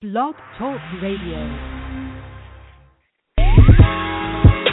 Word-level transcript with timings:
Blog 0.00 0.34
Talk 0.56 0.80
Radio. 1.02 1.36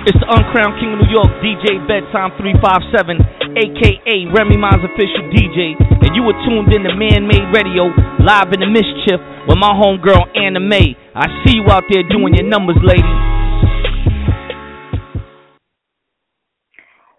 It's 0.07 0.15
the 0.23 0.29
uncrowned 0.31 0.79
king 0.79 0.95
of 0.95 1.03
New 1.03 1.11
York, 1.11 1.27
DJ 1.43 1.83
Bedtime 1.83 2.31
357, 2.39 3.59
aka 3.59 4.15
Remy 4.31 4.55
Ma's 4.55 4.79
official 4.87 5.27
DJ, 5.35 5.75
and 5.83 6.15
you 6.15 6.23
were 6.23 6.31
tuned 6.47 6.71
in 6.71 6.87
to 6.87 6.95
Man 6.95 7.27
Made 7.27 7.43
Radio, 7.51 7.91
live 8.23 8.55
in 8.55 8.63
the 8.63 8.71
mischief 8.71 9.19
with 9.51 9.59
my 9.59 9.75
homegirl 9.75 10.31
Anah 10.31 10.63
Mae. 10.63 10.95
I 11.13 11.27
see 11.43 11.59
you 11.59 11.67
out 11.67 11.83
there 11.91 12.07
doing 12.07 12.31
your 12.33 12.47
numbers, 12.47 12.79
lady. 12.79 13.03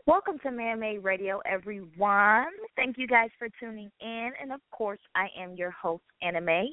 Welcome 0.06 0.38
to 0.44 0.50
Man 0.50 0.80
Made 0.80 1.04
Radio, 1.04 1.42
everyone. 1.44 2.56
Thank 2.74 2.96
you 2.96 3.06
guys 3.06 3.28
for 3.38 3.48
tuning 3.60 3.90
in. 4.00 4.30
And 4.40 4.50
of 4.50 4.60
course, 4.70 5.00
I 5.14 5.26
am 5.38 5.56
your 5.56 5.72
host, 5.72 6.04
Anah 6.22 6.40
Mae. 6.40 6.72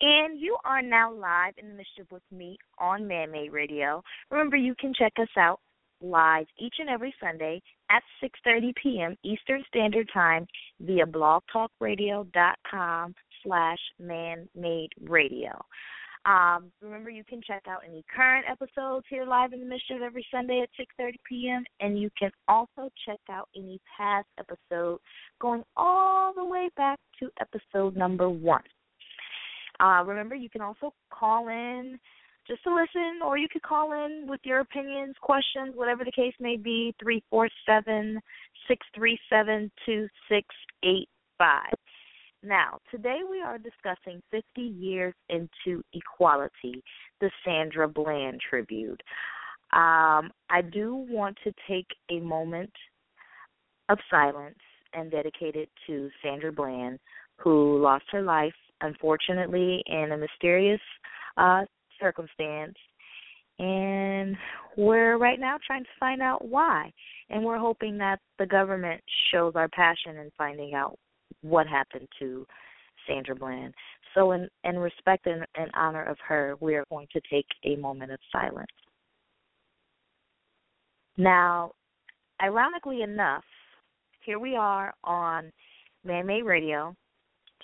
And 0.00 0.38
you 0.38 0.56
are 0.64 0.80
now 0.82 1.12
live 1.12 1.54
in 1.58 1.68
the 1.68 1.74
mischief 1.74 2.06
with 2.10 2.22
me 2.30 2.56
on 2.78 3.06
Man 3.06 3.30
Made 3.30 3.52
Radio. 3.52 4.02
Remember, 4.30 4.56
you 4.56 4.74
can 4.78 4.94
check 4.98 5.12
us 5.18 5.28
out 5.36 5.60
live 6.00 6.46
each 6.58 6.76
and 6.78 6.88
every 6.88 7.14
Sunday 7.20 7.60
at 7.90 8.02
6:30 8.22 8.72
p.m. 8.82 9.16
Eastern 9.22 9.62
Standard 9.68 10.08
Time 10.12 10.46
via 10.80 11.06
blogtalkradio.com 11.06 13.14
slash 13.42 13.78
Man 13.98 14.48
Made 14.54 14.90
Radio. 15.02 15.62
Um, 16.26 16.72
remember, 16.80 17.10
you 17.10 17.22
can 17.22 17.42
check 17.46 17.64
out 17.68 17.82
any 17.86 18.02
current 18.14 18.46
episodes 18.50 19.04
here 19.10 19.26
live 19.26 19.52
in 19.52 19.60
the 19.60 19.66
Mischief 19.66 20.00
every 20.02 20.26
Sunday 20.30 20.62
at 20.62 20.70
6:30 20.78 21.16
p.m. 21.28 21.64
And 21.80 22.00
you 22.00 22.08
can 22.18 22.30
also 22.48 22.90
check 23.06 23.20
out 23.30 23.48
any 23.54 23.78
past 23.96 24.26
episodes 24.38 25.02
going 25.40 25.62
all 25.76 26.32
the 26.32 26.44
way 26.44 26.70
back 26.76 26.98
to 27.20 27.30
episode 27.40 27.96
number 27.96 28.30
one. 28.30 28.62
Uh, 29.80 30.02
remember, 30.04 30.34
you 30.34 30.48
can 30.48 30.60
also 30.60 30.92
call 31.10 31.48
in 31.48 31.98
just 32.46 32.62
to 32.64 32.74
listen, 32.74 33.20
or 33.24 33.38
you 33.38 33.48
could 33.50 33.62
call 33.62 33.92
in 33.92 34.26
with 34.28 34.40
your 34.44 34.60
opinions, 34.60 35.14
questions, 35.20 35.74
whatever 35.74 36.04
the 36.04 36.12
case 36.12 36.34
may 36.38 36.56
be, 36.56 36.94
three 37.02 37.22
four 37.30 37.48
seven 37.66 38.20
six 38.68 38.86
three 38.94 39.18
seven 39.30 39.70
two 39.86 40.06
six 40.28 40.46
eight 40.84 41.08
five. 41.38 41.72
Now, 42.42 42.78
today 42.90 43.20
we 43.28 43.40
are 43.40 43.56
discussing 43.56 44.20
50 44.30 44.60
years 44.60 45.14
into 45.30 45.82
equality, 45.94 46.82
the 47.20 47.30
Sandra 47.42 47.88
Bland 47.88 48.38
tribute. 48.48 49.00
Um, 49.72 50.30
I 50.50 50.60
do 50.70 51.06
want 51.08 51.38
to 51.44 51.52
take 51.66 51.86
a 52.10 52.20
moment 52.20 52.72
of 53.88 53.98
silence 54.10 54.58
and 54.92 55.10
dedicate 55.10 55.56
it 55.56 55.70
to 55.86 56.10
Sandra 56.22 56.52
Bland, 56.52 56.98
who 57.38 57.82
lost 57.82 58.04
her 58.12 58.22
life 58.22 58.52
unfortunately, 58.84 59.82
in 59.86 60.12
a 60.12 60.16
mysterious 60.16 60.80
uh, 61.36 61.62
circumstance. 62.00 62.74
And 63.58 64.36
we're 64.76 65.16
right 65.16 65.38
now 65.38 65.58
trying 65.64 65.84
to 65.84 65.90
find 65.98 66.20
out 66.20 66.46
why. 66.46 66.92
And 67.30 67.44
we're 67.44 67.58
hoping 67.58 67.96
that 67.98 68.20
the 68.38 68.46
government 68.46 69.00
shows 69.30 69.54
our 69.54 69.68
passion 69.68 70.18
in 70.18 70.30
finding 70.36 70.74
out 70.74 70.98
what 71.42 71.66
happened 71.66 72.08
to 72.18 72.46
Sandra 73.06 73.34
Bland. 73.34 73.74
So, 74.14 74.32
in, 74.32 74.48
in 74.64 74.78
respect 74.78 75.26
and, 75.26 75.44
and 75.56 75.70
honor 75.74 76.04
of 76.04 76.16
her, 76.26 76.56
we 76.60 76.74
are 76.74 76.84
going 76.90 77.08
to 77.12 77.20
take 77.30 77.46
a 77.64 77.76
moment 77.76 78.12
of 78.12 78.18
silence. 78.30 78.66
Now, 81.16 81.72
ironically 82.42 83.02
enough, 83.02 83.44
here 84.24 84.38
we 84.38 84.56
are 84.56 84.92
on 85.04 85.52
Man 86.04 86.26
Made 86.26 86.42
Radio 86.42 86.94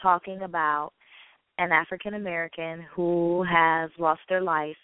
talking 0.03 0.43
about 0.43 0.93
an 1.61 1.73
African 1.73 2.15
American 2.15 2.87
who 2.95 3.45
has 3.45 3.91
lost 3.99 4.23
their 4.29 4.41
life. 4.41 4.77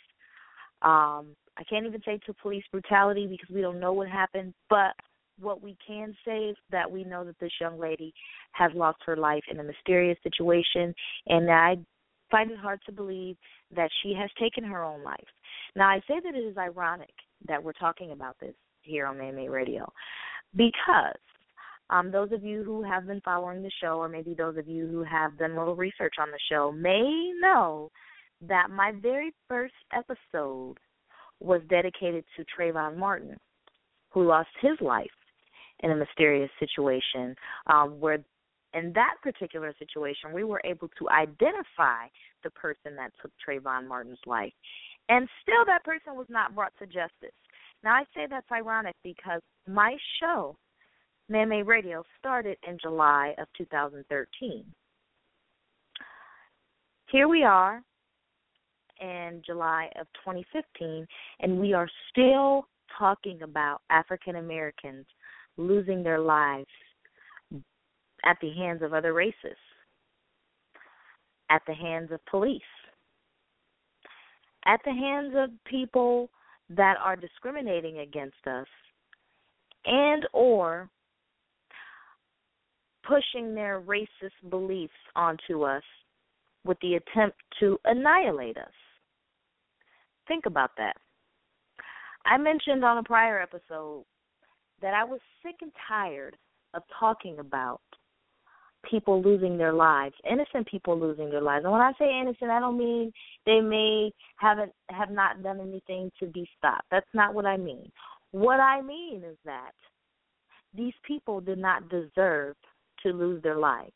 Um, 0.82 1.34
I 1.58 1.64
can't 1.68 1.86
even 1.86 2.02
say 2.04 2.20
to 2.26 2.34
police 2.34 2.64
brutality 2.70 3.26
because 3.26 3.48
we 3.52 3.62
don't 3.62 3.80
know 3.80 3.94
what 3.94 4.08
happened, 4.08 4.52
but 4.68 4.92
what 5.40 5.62
we 5.62 5.76
can 5.86 6.14
say 6.22 6.50
is 6.50 6.56
that 6.70 6.90
we 6.90 7.02
know 7.02 7.24
that 7.24 7.38
this 7.40 7.52
young 7.60 7.80
lady 7.80 8.12
has 8.52 8.70
lost 8.74 8.98
her 9.06 9.16
life 9.16 9.42
in 9.50 9.58
a 9.58 9.64
mysterious 9.64 10.18
situation, 10.22 10.94
and 11.28 11.50
I 11.50 11.76
find 12.30 12.50
it 12.50 12.58
hard 12.58 12.80
to 12.84 12.92
believe 12.92 13.36
that 13.74 13.90
she 14.02 14.14
has 14.18 14.28
taken 14.38 14.62
her 14.64 14.84
own 14.84 15.02
life. 15.02 15.26
Now, 15.76 15.88
I 15.88 16.00
say 16.06 16.20
that 16.22 16.34
it 16.34 16.38
is 16.38 16.58
ironic 16.58 17.14
that 17.48 17.62
we're 17.62 17.72
talking 17.72 18.12
about 18.12 18.36
this 18.38 18.54
here 18.82 19.06
on 19.06 19.18
AMA 19.18 19.50
Radio 19.50 19.90
because 20.54 21.16
um, 21.90 22.10
those 22.10 22.32
of 22.32 22.42
you 22.42 22.62
who 22.64 22.82
have 22.82 23.06
been 23.06 23.20
following 23.20 23.62
the 23.62 23.70
show, 23.80 23.98
or 23.98 24.08
maybe 24.08 24.34
those 24.34 24.56
of 24.56 24.66
you 24.66 24.86
who 24.86 25.02
have 25.04 25.38
done 25.38 25.52
a 25.52 25.58
little 25.58 25.76
research 25.76 26.14
on 26.18 26.28
the 26.30 26.38
show, 26.50 26.72
may 26.72 27.32
know 27.40 27.90
that 28.40 28.70
my 28.70 28.92
very 29.00 29.32
first 29.48 29.74
episode 29.92 30.76
was 31.40 31.60
dedicated 31.68 32.24
to 32.36 32.44
Trayvon 32.44 32.96
Martin, 32.96 33.36
who 34.10 34.26
lost 34.26 34.48
his 34.60 34.78
life 34.80 35.06
in 35.80 35.90
a 35.90 35.96
mysterious 35.96 36.50
situation. 36.58 37.36
Um, 37.68 38.00
where, 38.00 38.18
in 38.74 38.92
that 38.94 39.14
particular 39.22 39.72
situation, 39.78 40.32
we 40.32 40.44
were 40.44 40.60
able 40.64 40.88
to 40.98 41.08
identify 41.08 42.08
the 42.42 42.50
person 42.50 42.96
that 42.96 43.12
took 43.22 43.30
Trayvon 43.46 43.86
Martin's 43.86 44.18
life, 44.26 44.52
and 45.08 45.28
still 45.42 45.64
that 45.66 45.84
person 45.84 46.16
was 46.16 46.26
not 46.28 46.54
brought 46.54 46.72
to 46.80 46.86
justice. 46.86 47.36
Now 47.84 47.94
I 47.94 48.02
say 48.14 48.26
that's 48.28 48.50
ironic 48.50 48.94
because 49.04 49.40
my 49.68 49.96
show 50.20 50.56
Man 51.28 51.48
Made 51.48 51.66
Radio 51.66 52.04
started 52.20 52.56
in 52.68 52.78
July 52.80 53.34
of 53.38 53.48
2013. 53.58 54.64
Here 57.10 57.26
we 57.26 57.42
are 57.42 57.82
in 59.00 59.42
July 59.44 59.90
of 60.00 60.06
2015, 60.24 61.04
and 61.40 61.58
we 61.58 61.72
are 61.72 61.88
still 62.10 62.68
talking 62.96 63.42
about 63.42 63.80
African 63.90 64.36
Americans 64.36 65.04
losing 65.56 66.04
their 66.04 66.20
lives 66.20 66.66
at 68.24 68.36
the 68.40 68.52
hands 68.52 68.82
of 68.82 68.94
other 68.94 69.12
races, 69.12 69.56
at 71.50 71.62
the 71.66 71.74
hands 71.74 72.12
of 72.12 72.24
police, 72.26 72.62
at 74.64 74.80
the 74.84 74.92
hands 74.92 75.34
of 75.36 75.50
people 75.64 76.30
that 76.70 76.96
are 77.04 77.16
discriminating 77.16 77.98
against 77.98 78.46
us 78.46 78.66
and 79.86 80.24
or 80.32 80.88
pushing 83.06 83.54
their 83.54 83.80
racist 83.80 84.50
beliefs 84.50 84.92
onto 85.14 85.62
us 85.62 85.82
with 86.64 86.78
the 86.80 86.94
attempt 86.94 87.36
to 87.60 87.78
annihilate 87.84 88.56
us. 88.56 88.72
Think 90.26 90.46
about 90.46 90.70
that. 90.78 90.96
I 92.24 92.36
mentioned 92.36 92.84
on 92.84 92.98
a 92.98 93.02
prior 93.02 93.40
episode 93.40 94.04
that 94.82 94.94
I 94.94 95.04
was 95.04 95.20
sick 95.42 95.54
and 95.62 95.70
tired 95.88 96.36
of 96.74 96.82
talking 96.98 97.38
about 97.38 97.80
people 98.90 99.22
losing 99.22 99.56
their 99.56 99.72
lives, 99.72 100.14
innocent 100.30 100.66
people 100.68 100.98
losing 100.98 101.30
their 101.30 101.40
lives. 101.40 101.64
And 101.64 101.72
when 101.72 101.80
I 101.80 101.92
say 101.98 102.20
innocent, 102.20 102.50
I 102.50 102.60
don't 102.60 102.78
mean 102.78 103.12
they 103.44 103.60
may 103.60 104.12
haven't 104.36 104.72
have 104.90 105.10
not 105.10 105.42
done 105.42 105.60
anything 105.60 106.10
to 106.20 106.26
be 106.26 106.48
stopped. 106.58 106.86
That's 106.90 107.06
not 107.14 107.34
what 107.34 107.46
I 107.46 107.56
mean. 107.56 107.90
What 108.32 108.60
I 108.60 108.82
mean 108.82 109.22
is 109.24 109.36
that 109.44 109.72
these 110.76 110.92
people 111.06 111.40
did 111.40 111.58
not 111.58 111.88
deserve 111.88 112.56
to 113.02 113.12
lose 113.12 113.42
their 113.42 113.58
lives. 113.58 113.92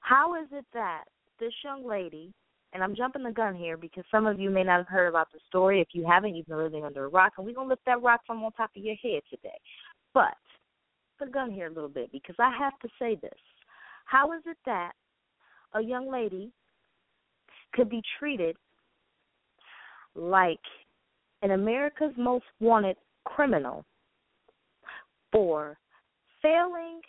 How 0.00 0.34
is 0.34 0.48
it 0.52 0.64
that 0.74 1.04
this 1.40 1.52
young 1.64 1.86
lady, 1.86 2.32
and 2.72 2.82
I'm 2.82 2.94
jumping 2.94 3.22
the 3.22 3.30
gun 3.30 3.54
here 3.54 3.76
because 3.76 4.04
some 4.10 4.26
of 4.26 4.38
you 4.38 4.50
may 4.50 4.62
not 4.62 4.78
have 4.78 4.88
heard 4.88 5.08
about 5.08 5.32
the 5.32 5.38
story. 5.48 5.80
If 5.80 5.88
you 5.92 6.06
haven't, 6.06 6.34
you've 6.34 6.46
been 6.46 6.58
living 6.58 6.84
under 6.84 7.04
a 7.04 7.08
rock, 7.08 7.34
and 7.36 7.46
we're 7.46 7.54
going 7.54 7.68
to 7.68 7.72
lift 7.72 7.84
that 7.86 8.02
rock 8.02 8.20
from 8.26 8.42
on 8.42 8.52
top 8.52 8.70
of 8.76 8.82
your 8.82 8.96
head 8.96 9.22
today. 9.30 9.58
But, 10.12 10.34
put 11.18 11.26
the 11.26 11.32
gun 11.32 11.50
here 11.50 11.66
a 11.66 11.72
little 11.72 11.88
bit 11.88 12.12
because 12.12 12.36
I 12.38 12.52
have 12.58 12.78
to 12.80 12.88
say 12.98 13.16
this. 13.20 13.38
How 14.04 14.32
is 14.32 14.42
it 14.46 14.56
that 14.66 14.92
a 15.74 15.80
young 15.80 16.10
lady 16.10 16.52
could 17.72 17.88
be 17.88 18.02
treated 18.18 18.56
like 20.14 20.60
an 21.42 21.52
America's 21.52 22.12
most 22.16 22.44
wanted 22.60 22.96
criminal 23.24 23.84
for 25.32 25.76
failing 26.40 27.00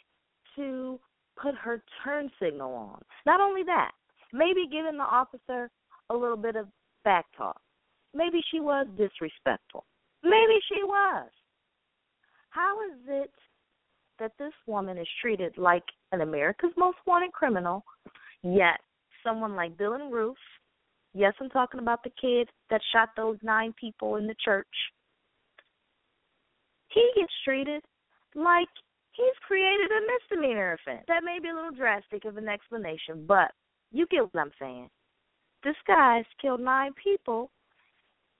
to 0.55 0.99
put 1.41 1.55
her 1.55 1.83
turn 2.03 2.29
signal 2.41 2.73
on. 2.73 3.01
Not 3.25 3.41
only 3.41 3.63
that, 3.63 3.91
maybe 4.33 4.67
giving 4.71 4.97
the 4.97 5.03
officer 5.03 5.69
a 6.09 6.15
little 6.15 6.37
bit 6.37 6.55
of 6.55 6.67
back 7.03 7.25
talk. 7.37 7.59
Maybe 8.13 8.41
she 8.51 8.59
was 8.59 8.87
disrespectful. 8.97 9.85
Maybe 10.23 10.59
she 10.71 10.83
was. 10.83 11.29
How 12.49 12.77
is 12.89 12.99
it 13.07 13.31
that 14.19 14.31
this 14.39 14.53
woman 14.65 14.97
is 14.97 15.07
treated 15.21 15.57
like 15.57 15.83
an 16.11 16.21
America's 16.21 16.71
most 16.77 16.97
wanted 17.05 17.33
criminal, 17.33 17.83
yet 18.43 18.79
someone 19.23 19.55
like 19.55 19.77
Dylann 19.77 20.11
Roof, 20.11 20.37
yes, 21.13 21.33
I'm 21.41 21.49
talking 21.49 21.79
about 21.79 22.03
the 22.03 22.11
kid 22.21 22.49
that 22.69 22.81
shot 22.93 23.09
those 23.17 23.37
nine 23.41 23.73
people 23.79 24.15
in 24.15 24.27
the 24.27 24.35
church, 24.43 24.67
he 26.89 27.11
gets 27.17 27.33
treated 27.43 27.83
like 28.35 28.69
he's 29.15 29.37
created 29.47 29.89
a 29.91 30.01
misdemeanor 30.11 30.73
offense. 30.73 31.05
That 31.07 31.23
may 31.23 31.39
be 31.41 31.49
a 31.49 31.55
little 31.55 31.71
drastic 31.71 32.25
of 32.25 32.37
an 32.37 32.47
explanation, 32.47 33.25
but 33.27 33.51
you 33.91 34.05
get 34.11 34.23
what 34.23 34.39
I'm 34.41 34.51
saying. 34.59 34.89
this 35.63 35.75
guy's 35.87 36.25
killed 36.41 36.61
nine 36.61 36.91
people, 37.01 37.49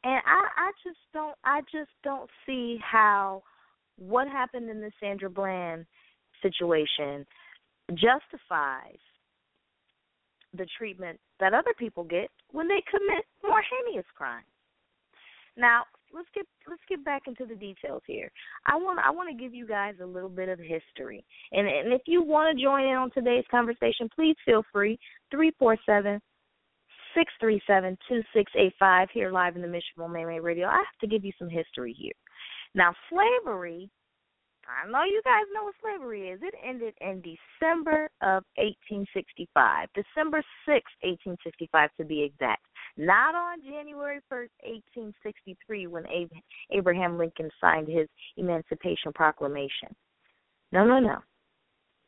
and 0.04 0.22
I 0.26 0.68
I 0.68 0.72
just 0.84 1.00
don't 1.14 1.36
I 1.44 1.62
just 1.72 1.92
don't 2.04 2.30
see 2.46 2.78
how 2.84 3.44
what 3.98 4.28
happened 4.28 4.70
in 4.70 4.80
the 4.80 4.92
Sandra 5.00 5.30
Bland 5.30 5.86
situation 6.42 7.26
justifies 7.94 9.00
the 10.54 10.68
treatment 10.78 11.20
that 11.40 11.54
other 11.54 11.74
people 11.78 12.04
get 12.04 12.30
when 12.52 12.68
they 12.68 12.82
commit 12.90 13.26
more 13.44 13.62
heinous 13.88 14.06
crimes. 14.16 14.46
Now, 15.58 15.84
let's 16.16 16.30
get 16.34 16.46
let's 16.68 16.82
get 16.88 17.04
back 17.04 17.24
into 17.28 17.46
the 17.46 17.56
details 17.56 18.02
here. 18.08 18.32
I 18.66 18.76
want 18.76 19.00
I 19.00 19.12
want 19.12 19.30
to 19.30 19.42
give 19.42 19.54
you 19.54 19.68
guys 19.68 19.96
a 20.02 20.06
little 20.06 20.30
bit 20.30 20.50
of 20.50 20.60
history, 20.60 21.24
and 21.52 21.68
and 21.68 21.94
if 21.94 22.02
you 22.06 22.24
want 22.24 22.58
to 22.58 22.64
join 22.64 22.86
in 22.86 22.96
on 22.96 23.12
today's 23.12 23.46
conversation, 23.52 24.10
please 24.14 24.36
feel 24.46 24.64
free. 24.72 24.98
Three 25.30 25.52
four 25.60 25.78
seven 25.86 26.22
six 27.14 27.32
three 27.40 27.62
seven 27.68 27.98
two 28.08 28.22
six 28.34 28.52
eight 28.58 28.74
five 28.80 29.10
here 29.14 29.32
live 29.32 29.56
in 29.56 29.62
the 29.62 29.68
Mission 29.68 29.94
Man 29.98 30.26
Radio. 30.42 30.68
I 30.68 30.78
have 30.78 31.00
to 31.02 31.08
give 31.08 31.26
you 31.26 31.32
some 31.38 31.50
history 31.50 31.96
here. 31.98 32.14
Now, 32.74 32.94
slavery 33.10 33.90
I 34.66 34.90
know 34.90 35.04
you 35.04 35.22
guys 35.24 35.44
know 35.54 35.66
what 35.66 35.76
slavery 35.82 36.30
is. 36.30 36.40
It 36.42 36.56
ended 36.64 36.96
in 37.00 37.22
December 37.22 38.10
of 38.22 38.44
1865, 38.58 39.90
December 39.94 40.42
6, 40.66 40.82
1865 41.06 41.90
to 41.98 42.06
be 42.06 42.24
exact. 42.24 42.65
Not 42.98 43.36
on 43.36 43.62
January 43.62 44.20
1st, 44.32 44.50
1863, 44.64 45.88
when 45.88 46.04
Abraham 46.72 47.18
Lincoln 47.18 47.50
signed 47.60 47.88
his 47.88 48.08
Emancipation 48.38 49.12
Proclamation. 49.14 49.90
No, 50.72 50.86
no, 50.86 51.00
no. 51.00 51.18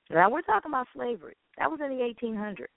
Now 0.09 0.29
we're 0.29 0.41
talking 0.41 0.71
about 0.71 0.87
slavery. 0.95 1.35
That 1.57 1.69
was 1.69 1.81
in 1.83 1.89
the 1.89 2.13
1800s. 2.25 2.67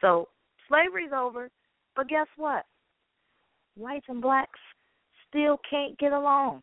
So 0.00 0.28
slavery's 0.68 1.12
over, 1.16 1.48
but 1.96 2.08
guess 2.08 2.26
what? 2.36 2.64
Whites 3.76 4.06
and 4.08 4.20
blacks 4.20 4.60
still 5.30 5.58
can't 5.70 5.98
get 5.98 6.12
along 6.12 6.62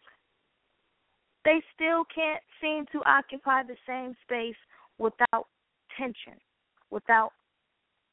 they 1.46 1.62
still 1.74 2.04
can't 2.14 2.42
seem 2.60 2.86
to 2.92 3.08
occupy 3.08 3.62
the 3.64 3.78
same 3.88 4.16
space 4.24 4.58
without 4.98 5.46
tension, 5.96 6.34
without 6.90 7.32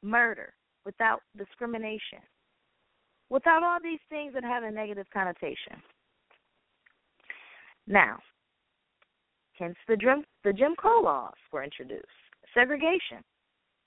murder, 0.03 0.53
without 0.85 1.21
discrimination, 1.37 2.21
without 3.31 3.63
all 3.63 3.79
these 3.83 4.01
things 4.09 4.35
that 4.35 4.45
have 4.45 4.63
a 4.63 4.71
negative 4.71 5.07
connotation. 5.13 5.81
Now, 7.87 8.19
hence 9.59 9.77
the 9.89 9.97
Jim, 9.97 10.25
the 10.45 10.53
Jim 10.53 10.75
Crow 10.77 11.01
laws 11.03 11.35
were 11.53 11.65
introduced. 11.65 12.07
Segregation. 12.55 13.23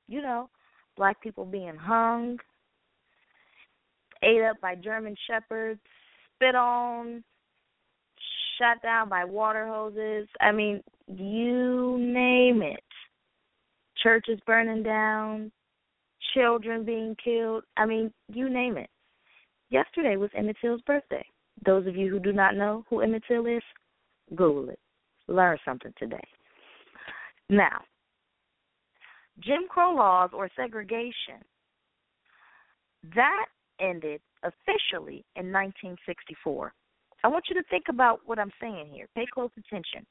You 0.07 0.21
know, 0.21 0.49
black 0.97 1.21
people 1.21 1.45
being 1.45 1.75
hung, 1.75 2.37
ate 4.21 4.41
up 4.43 4.59
by 4.61 4.75
German 4.75 5.15
shepherds, 5.27 5.79
spit 6.35 6.55
on, 6.55 7.23
shut 8.57 8.81
down 8.81 9.09
by 9.09 9.23
water 9.25 9.67
hoses. 9.67 10.27
I 10.39 10.51
mean, 10.51 10.81
you 11.07 11.97
name 11.99 12.61
it. 12.61 12.83
Churches 14.01 14.39
burning 14.45 14.83
down, 14.83 15.51
children 16.35 16.85
being 16.85 17.15
killed. 17.23 17.63
I 17.77 17.85
mean, 17.85 18.11
you 18.27 18.49
name 18.49 18.77
it. 18.77 18.89
Yesterday 19.69 20.17
was 20.17 20.29
Emmett 20.35 20.57
Till's 20.61 20.81
birthday. 20.81 21.25
Those 21.65 21.87
of 21.87 21.95
you 21.95 22.09
who 22.09 22.19
do 22.19 22.33
not 22.33 22.55
know 22.55 22.85
who 22.89 23.01
Emmett 23.01 23.23
Till 23.27 23.47
is, 23.47 23.63
Google 24.35 24.69
it. 24.69 24.79
Learn 25.27 25.57
something 25.65 25.93
today. 25.97 26.23
Now, 27.49 27.81
Jim 29.39 29.63
Crow 29.69 29.95
laws 29.95 30.29
or 30.33 30.49
segregation, 30.55 31.41
that 33.15 33.45
ended 33.79 34.21
officially 34.43 35.25
in 35.35 35.51
1964. 35.51 36.73
I 37.23 37.27
want 37.27 37.45
you 37.49 37.55
to 37.55 37.67
think 37.69 37.85
about 37.89 38.21
what 38.25 38.39
I'm 38.39 38.51
saying 38.61 38.89
here. 38.91 39.07
Pay 39.15 39.25
close 39.33 39.49
attention. 39.57 40.05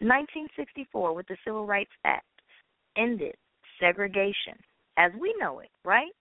1964, 0.00 1.14
with 1.14 1.26
the 1.28 1.36
Civil 1.44 1.66
Rights 1.66 1.92
Act, 2.04 2.26
ended 2.96 3.34
segregation 3.80 4.58
as 4.96 5.12
we 5.18 5.34
know 5.38 5.60
it, 5.60 5.70
right? 5.84 6.12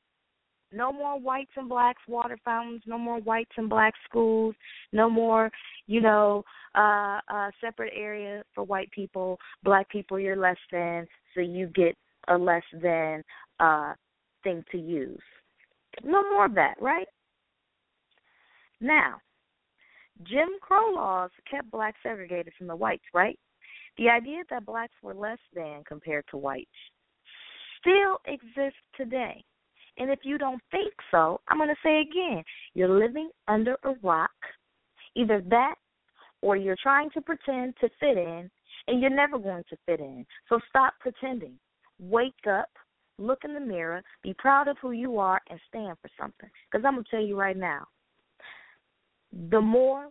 No 0.73 0.94
more 0.94 1.19
whites 1.19 1.51
and 1.57 1.68
blacks 1.68 2.01
water 2.07 2.38
fountains, 2.45 2.81
no 2.85 2.97
more 2.97 3.19
whites 3.19 3.51
and 3.57 3.69
black 3.69 3.94
schools, 4.07 4.56
no 4.94 5.09
more, 5.09 5.51
you 5.88 6.00
know, 6.01 6.44
uh 6.75 7.19
uh 7.29 7.51
separate 7.59 7.91
area 7.95 8.44
for 8.56 8.63
white 8.63 8.89
people, 8.91 9.38
black 9.63 9.89
people 9.89 10.18
you're 10.19 10.38
less 10.38 10.57
than, 10.71 11.06
so 11.35 11.41
you 11.41 11.68
get 11.68 11.95
a 12.29 12.38
less 12.38 12.63
than 12.81 13.21
uh 13.59 13.94
thing 14.44 14.63
to 14.71 14.77
use. 14.77 15.19
No 16.03 16.24
more 16.29 16.45
of 16.45 16.56
that, 16.56 16.75
right? 16.79 17.07
Now, 18.79 19.17
Jim 20.24 20.50
Crow 20.62 20.94
laws 20.94 21.31
kept 21.50 21.69
blacks 21.69 21.97
segregated 22.01 22.53
from 22.57 22.67
the 22.67 22.75
whites, 22.75 23.03
right? 23.13 23.38
The 23.97 24.09
idea 24.09 24.44
that 24.50 24.65
blacks 24.65 24.94
were 25.03 25.13
less 25.13 25.39
than 25.53 25.83
compared 25.85 26.25
to 26.31 26.38
whites 26.38 26.69
still 27.81 28.17
exists 28.25 28.79
today. 28.95 29.43
And 29.97 30.09
if 30.09 30.19
you 30.23 30.37
don't 30.37 30.61
think 30.71 30.93
so, 31.11 31.41
I'm 31.47 31.57
going 31.57 31.69
to 31.69 31.75
say 31.83 32.01
again 32.01 32.43
you're 32.73 32.99
living 32.99 33.29
under 33.47 33.75
a 33.83 33.93
rock. 34.01 34.31
Either 35.15 35.43
that 35.49 35.75
or 36.41 36.55
you're 36.55 36.77
trying 36.81 37.09
to 37.11 37.21
pretend 37.21 37.75
to 37.81 37.89
fit 37.99 38.17
in 38.17 38.49
and 38.87 39.01
you're 39.01 39.09
never 39.09 39.37
going 39.37 39.63
to 39.69 39.77
fit 39.85 39.99
in. 39.99 40.25
So 40.47 40.59
stop 40.69 40.93
pretending. 40.99 41.53
Wake 41.99 42.33
up, 42.49 42.69
look 43.19 43.39
in 43.43 43.53
the 43.53 43.59
mirror, 43.59 44.01
be 44.23 44.33
proud 44.37 44.67
of 44.67 44.77
who 44.81 44.91
you 44.91 45.19
are, 45.19 45.39
and 45.49 45.59
stand 45.67 45.97
for 46.01 46.09
something. 46.19 46.49
Because 46.71 46.85
I'm 46.85 46.93
going 46.93 47.03
to 47.03 47.11
tell 47.11 47.21
you 47.21 47.37
right 47.37 47.57
now 47.57 47.87
the 49.49 49.61
more 49.61 50.07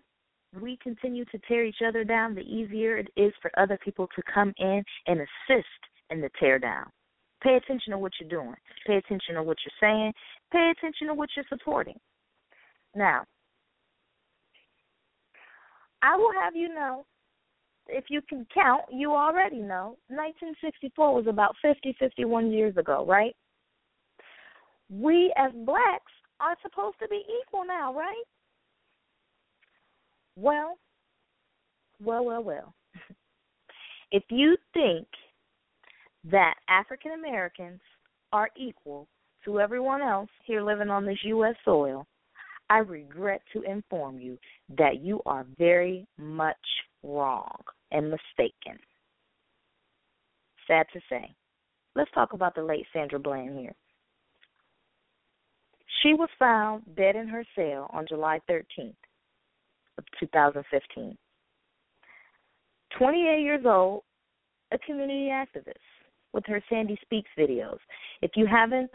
we 0.61 0.79
continue 0.83 1.25
to 1.27 1.39
tear 1.47 1.65
each 1.65 1.83
other 1.87 2.05
down, 2.05 2.35
the 2.35 2.41
easier 2.41 2.99
it 2.99 3.09
is 3.17 3.33
for 3.41 3.51
other 3.59 3.79
people 3.85 4.09
to 4.17 4.23
come 4.33 4.53
in 4.59 4.83
and 5.07 5.21
assist 5.21 5.67
in 6.11 6.21
the 6.21 6.31
tear 6.41 6.59
down. 6.59 6.87
Pay 7.43 7.57
attention 7.57 7.93
to 7.93 7.99
what 7.99 8.13
you're 8.21 8.29
doing. 8.29 8.55
Pay 8.87 8.97
attention 8.97 9.35
to 9.35 9.43
what 9.43 9.57
you're 9.65 9.89
saying. 9.89 10.13
Pay 10.53 10.73
attention 10.77 11.07
to 11.07 11.15
what 11.15 11.31
you're 11.35 11.45
supporting. 11.49 11.99
Now, 12.95 13.25
I 16.03 16.17
will 16.17 16.33
have 16.43 16.55
you 16.57 16.69
know, 16.69 17.05
if 17.89 18.05
you 18.09 18.21
can 18.29 18.47
count, 18.53 18.83
you 18.91 19.13
already 19.13 19.59
know, 19.59 19.97
1964 20.09 21.15
was 21.15 21.27
about 21.27 21.55
50, 21.63 21.95
51 21.99 22.53
years 22.53 22.77
ago, 22.77 23.05
right? 23.07 23.35
We 24.89 25.33
as 25.37 25.53
blacks 25.65 26.13
are 26.41 26.57
supposed 26.63 26.99
to 27.01 27.09
be 27.09 27.23
equal 27.43 27.65
now, 27.67 27.95
right? 27.95 28.25
Well, 30.37 30.79
well, 32.03 32.25
well, 32.25 32.43
well. 32.43 32.75
if 34.11 34.25
you 34.31 34.57
think 34.73 35.07
that 36.25 36.55
African 36.69 37.13
Americans 37.13 37.81
are 38.33 38.51
equal 38.57 39.09
to 39.45 39.61
everyone 39.61 40.03
else 40.03 40.29
here 40.45 40.63
living 40.63 40.91
on 40.91 41.07
this 41.07 41.19
U.S. 41.25 41.55
soil, 41.65 42.07
I 42.69 42.79
regret 42.79 43.43
to 43.53 43.63
inform 43.63 44.21
you 44.21 44.39
that 44.77 45.01
you 45.01 45.21
are 45.27 45.47
very 45.59 46.07
much 46.19 46.57
wrong 47.03 47.57
and 47.91 48.11
mistaken. 48.11 48.79
Sad 50.67 50.87
to 50.93 51.01
say. 51.09 51.35
Let's 51.97 52.11
talk 52.13 52.33
about 52.33 52.55
the 52.55 52.63
late 52.63 52.87
Sandra 52.93 53.19
Bland 53.19 53.59
here. 53.59 53.75
She 56.03 56.15
was 56.15 56.29
found 56.39 56.83
dead 56.97 57.17
in 57.17 57.27
her 57.29 57.45
cell 57.57 57.91
on 57.93 58.07
July 58.09 58.41
13th 58.49 58.95
of 59.99 60.05
2015. 60.21 61.17
28 62.97 63.43
years 63.43 63.65
old, 63.67 64.03
a 64.73 64.79
community 64.79 65.31
activist 65.33 65.75
with 66.33 66.45
her 66.47 66.63
Sandy 66.69 66.99
Speaks 67.03 67.31
videos. 67.39 67.79
If 68.23 68.33
you 68.37 68.47
haven't 68.47 68.91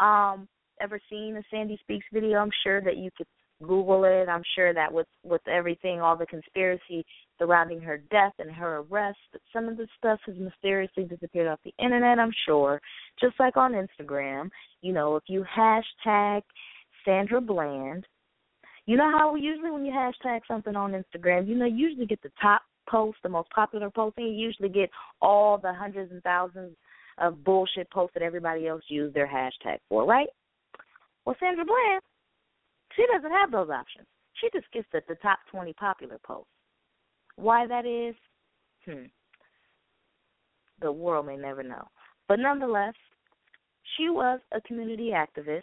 um, 0.00 0.48
ever 0.80 1.00
seen 1.08 1.36
a 1.36 1.42
Sandy 1.50 1.78
Speaks 1.82 2.06
video, 2.12 2.38
I'm 2.38 2.50
sure 2.62 2.80
that 2.82 2.96
you 2.96 3.10
could 3.16 3.26
Google 3.62 4.04
it. 4.04 4.28
I'm 4.28 4.42
sure 4.54 4.72
that 4.72 4.92
with 4.92 5.06
with 5.22 5.46
everything, 5.46 6.00
all 6.00 6.16
the 6.16 6.26
conspiracy 6.26 7.04
surrounding 7.38 7.80
her 7.80 7.98
death 8.10 8.32
and 8.38 8.50
her 8.50 8.78
arrest, 8.78 9.18
that 9.32 9.42
some 9.52 9.68
of 9.68 9.76
the 9.76 9.86
stuff 9.98 10.18
has 10.26 10.36
mysteriously 10.36 11.04
disappeared 11.04 11.48
off 11.48 11.60
the 11.64 11.74
internet. 11.78 12.18
I'm 12.18 12.32
sure, 12.46 12.80
just 13.20 13.38
like 13.38 13.56
on 13.56 13.72
Instagram. 13.72 14.48
You 14.80 14.92
know, 14.92 15.16
if 15.16 15.24
you 15.26 15.44
hashtag 15.54 16.42
Sandra 17.04 17.40
Bland, 17.40 18.06
you 18.86 18.96
know 18.96 19.10
how 19.10 19.34
usually 19.34 19.70
when 19.70 19.84
you 19.84 19.92
hashtag 19.92 20.40
something 20.48 20.74
on 20.74 20.92
Instagram, 20.92 21.46
you 21.46 21.54
know, 21.54 21.66
you 21.66 21.88
usually 21.88 22.06
get 22.06 22.22
the 22.22 22.32
top 22.40 22.62
post, 22.90 23.18
the 23.22 23.28
most 23.28 23.50
popular 23.50 23.90
post, 23.90 24.18
and 24.18 24.26
you 24.26 24.32
usually 24.34 24.68
get 24.68 24.90
all 25.20 25.58
the 25.58 25.72
hundreds 25.72 26.10
and 26.10 26.22
thousands 26.22 26.76
of 27.18 27.44
bullshit 27.44 27.90
posts 27.90 28.14
that 28.14 28.22
everybody 28.22 28.66
else 28.66 28.82
used 28.88 29.14
their 29.14 29.28
hashtag 29.28 29.78
for, 29.88 30.04
right? 30.04 30.28
Well, 31.24 31.36
Sandra 31.38 31.64
Bland, 31.64 32.02
she 32.96 33.04
doesn't 33.12 33.30
have 33.30 33.50
those 33.50 33.70
options. 33.70 34.06
She 34.40 34.48
just 34.52 34.70
gets 34.72 34.86
the, 34.92 35.02
the 35.08 35.16
top 35.16 35.38
20 35.50 35.72
popular 35.74 36.18
posts. 36.24 36.50
Why 37.36 37.66
that 37.66 37.86
is, 37.86 38.14
hmm, 38.84 39.06
the 40.80 40.90
world 40.90 41.26
may 41.26 41.36
never 41.36 41.62
know. 41.62 41.86
But 42.28 42.38
nonetheless, 42.38 42.94
she 43.96 44.08
was 44.08 44.40
a 44.52 44.60
community 44.62 45.12
activist 45.14 45.62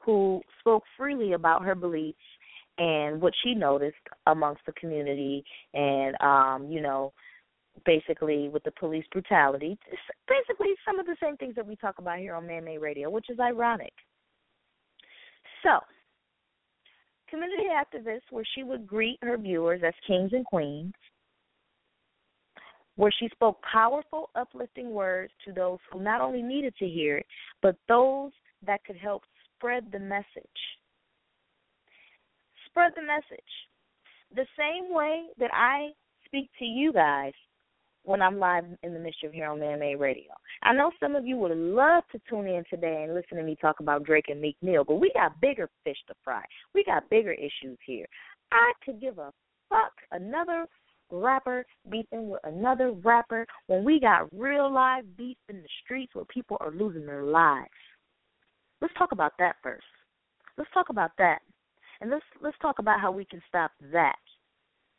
who 0.00 0.40
spoke 0.60 0.82
freely 0.96 1.32
about 1.32 1.64
her 1.64 1.74
beliefs 1.74 2.18
and 2.82 3.20
what 3.20 3.32
she 3.44 3.54
noticed 3.54 3.94
amongst 4.26 4.62
the 4.66 4.72
community 4.72 5.44
and 5.72 6.20
um 6.20 6.66
you 6.68 6.80
know 6.80 7.12
basically 7.86 8.48
with 8.48 8.62
the 8.64 8.72
police 8.72 9.04
brutality 9.12 9.78
basically 10.28 10.68
some 10.84 10.98
of 10.98 11.06
the 11.06 11.16
same 11.22 11.36
things 11.36 11.54
that 11.54 11.66
we 11.66 11.76
talk 11.76 11.98
about 11.98 12.18
here 12.18 12.34
on 12.34 12.46
man 12.46 12.64
made 12.64 12.78
radio 12.78 13.08
which 13.08 13.30
is 13.30 13.38
ironic. 13.38 13.92
So 15.62 15.78
community 17.30 17.68
activists 17.72 18.30
where 18.30 18.44
she 18.54 18.64
would 18.64 18.86
greet 18.86 19.18
her 19.22 19.38
viewers 19.38 19.82
as 19.86 19.94
kings 20.06 20.32
and 20.32 20.44
queens 20.44 20.92
where 22.96 23.12
she 23.18 23.28
spoke 23.28 23.62
powerful 23.62 24.28
uplifting 24.34 24.90
words 24.90 25.32
to 25.44 25.52
those 25.52 25.78
who 25.90 26.02
not 26.02 26.20
only 26.20 26.42
needed 26.42 26.74
to 26.78 26.86
hear 26.86 27.18
it 27.18 27.26
but 27.62 27.76
those 27.88 28.32
that 28.66 28.84
could 28.84 28.96
help 28.96 29.22
spread 29.56 29.86
the 29.92 29.98
message 29.98 30.60
spread 32.72 32.92
the 32.96 33.02
message. 33.02 33.52
The 34.34 34.46
same 34.58 34.94
way 34.94 35.26
that 35.38 35.50
I 35.52 35.90
speak 36.24 36.50
to 36.58 36.64
you 36.64 36.92
guys 36.92 37.32
when 38.04 38.22
I'm 38.22 38.38
live 38.38 38.64
in 38.82 38.94
the 38.94 38.98
Mischief 38.98 39.30
here 39.32 39.48
on 39.48 39.60
Man 39.60 39.78
Radio. 39.78 40.32
I 40.62 40.72
know 40.72 40.90
some 40.98 41.14
of 41.14 41.26
you 41.26 41.36
would 41.36 41.56
love 41.56 42.02
to 42.12 42.20
tune 42.28 42.46
in 42.46 42.64
today 42.68 43.04
and 43.04 43.14
listen 43.14 43.36
to 43.36 43.42
me 43.44 43.56
talk 43.60 43.80
about 43.80 44.04
Drake 44.04 44.24
and 44.28 44.40
Meek 44.40 44.56
Mill, 44.62 44.84
but 44.84 44.96
we 44.96 45.12
got 45.14 45.40
bigger 45.40 45.68
fish 45.84 45.98
to 46.08 46.14
fry. 46.24 46.42
We 46.74 46.82
got 46.82 47.08
bigger 47.10 47.32
issues 47.32 47.78
here. 47.86 48.06
I 48.50 48.72
could 48.84 49.00
give 49.00 49.18
a 49.18 49.32
fuck 49.68 49.92
another 50.10 50.66
rapper 51.10 51.64
beefing 51.90 52.30
with 52.30 52.40
another 52.44 52.92
rapper 52.92 53.46
when 53.66 53.84
we 53.84 54.00
got 54.00 54.32
real 54.34 54.72
live 54.72 55.04
beef 55.16 55.36
in 55.48 55.56
the 55.56 55.68
streets 55.84 56.14
where 56.14 56.24
people 56.24 56.56
are 56.60 56.72
losing 56.72 57.06
their 57.06 57.24
lives. 57.24 57.68
Let's 58.80 58.94
talk 58.98 59.12
about 59.12 59.32
that 59.38 59.56
first. 59.62 59.84
Let's 60.56 60.70
talk 60.74 60.88
about 60.88 61.12
that. 61.18 61.40
And 62.02 62.10
let's 62.10 62.24
let's 62.42 62.58
talk 62.60 62.80
about 62.80 63.00
how 63.00 63.12
we 63.12 63.24
can 63.24 63.40
stop 63.48 63.70
that 63.92 64.18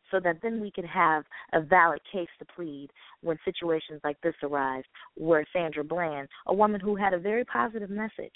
so 0.10 0.22
that 0.22 0.38
then 0.42 0.62
we 0.62 0.72
can 0.72 0.86
have 0.86 1.26
a 1.52 1.60
valid 1.60 2.00
case 2.10 2.30
to 2.40 2.46
plead 2.56 2.88
when 3.22 3.38
situations 3.44 4.00
like 4.06 4.16
this 4.22 4.36
arise 4.42 4.86
where 5.16 5.46
Sandra 5.52 5.84
Bland, 5.84 6.30
a 6.48 6.54
woman 6.54 6.80
who 6.80 6.96
had 6.96 7.14
a 7.14 7.20
very 7.20 7.44
positive 7.44 7.90
message 7.90 8.32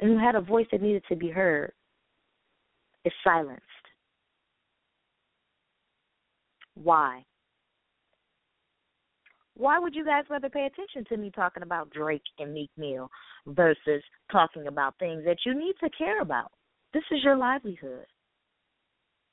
and 0.00 0.10
who 0.10 0.18
had 0.18 0.34
a 0.34 0.40
voice 0.40 0.66
that 0.72 0.82
needed 0.82 1.04
to 1.08 1.14
be 1.14 1.30
heard, 1.30 1.72
is 3.04 3.12
silenced. 3.22 3.62
Why? 6.74 7.24
Why 9.56 9.78
would 9.78 9.94
you 9.94 10.04
guys 10.04 10.24
rather 10.28 10.48
pay 10.48 10.66
attention 10.66 11.04
to 11.10 11.16
me 11.16 11.30
talking 11.30 11.62
about 11.62 11.90
Drake 11.90 12.22
and 12.40 12.52
Meek 12.52 12.70
Mill 12.76 13.08
versus 13.46 14.02
talking 14.32 14.66
about 14.66 14.98
things 14.98 15.22
that 15.26 15.38
you 15.46 15.54
need 15.54 15.74
to 15.80 15.90
care 15.90 16.22
about? 16.22 16.50
This 16.92 17.04
is 17.10 17.22
your 17.22 17.36
livelihood. 17.36 18.06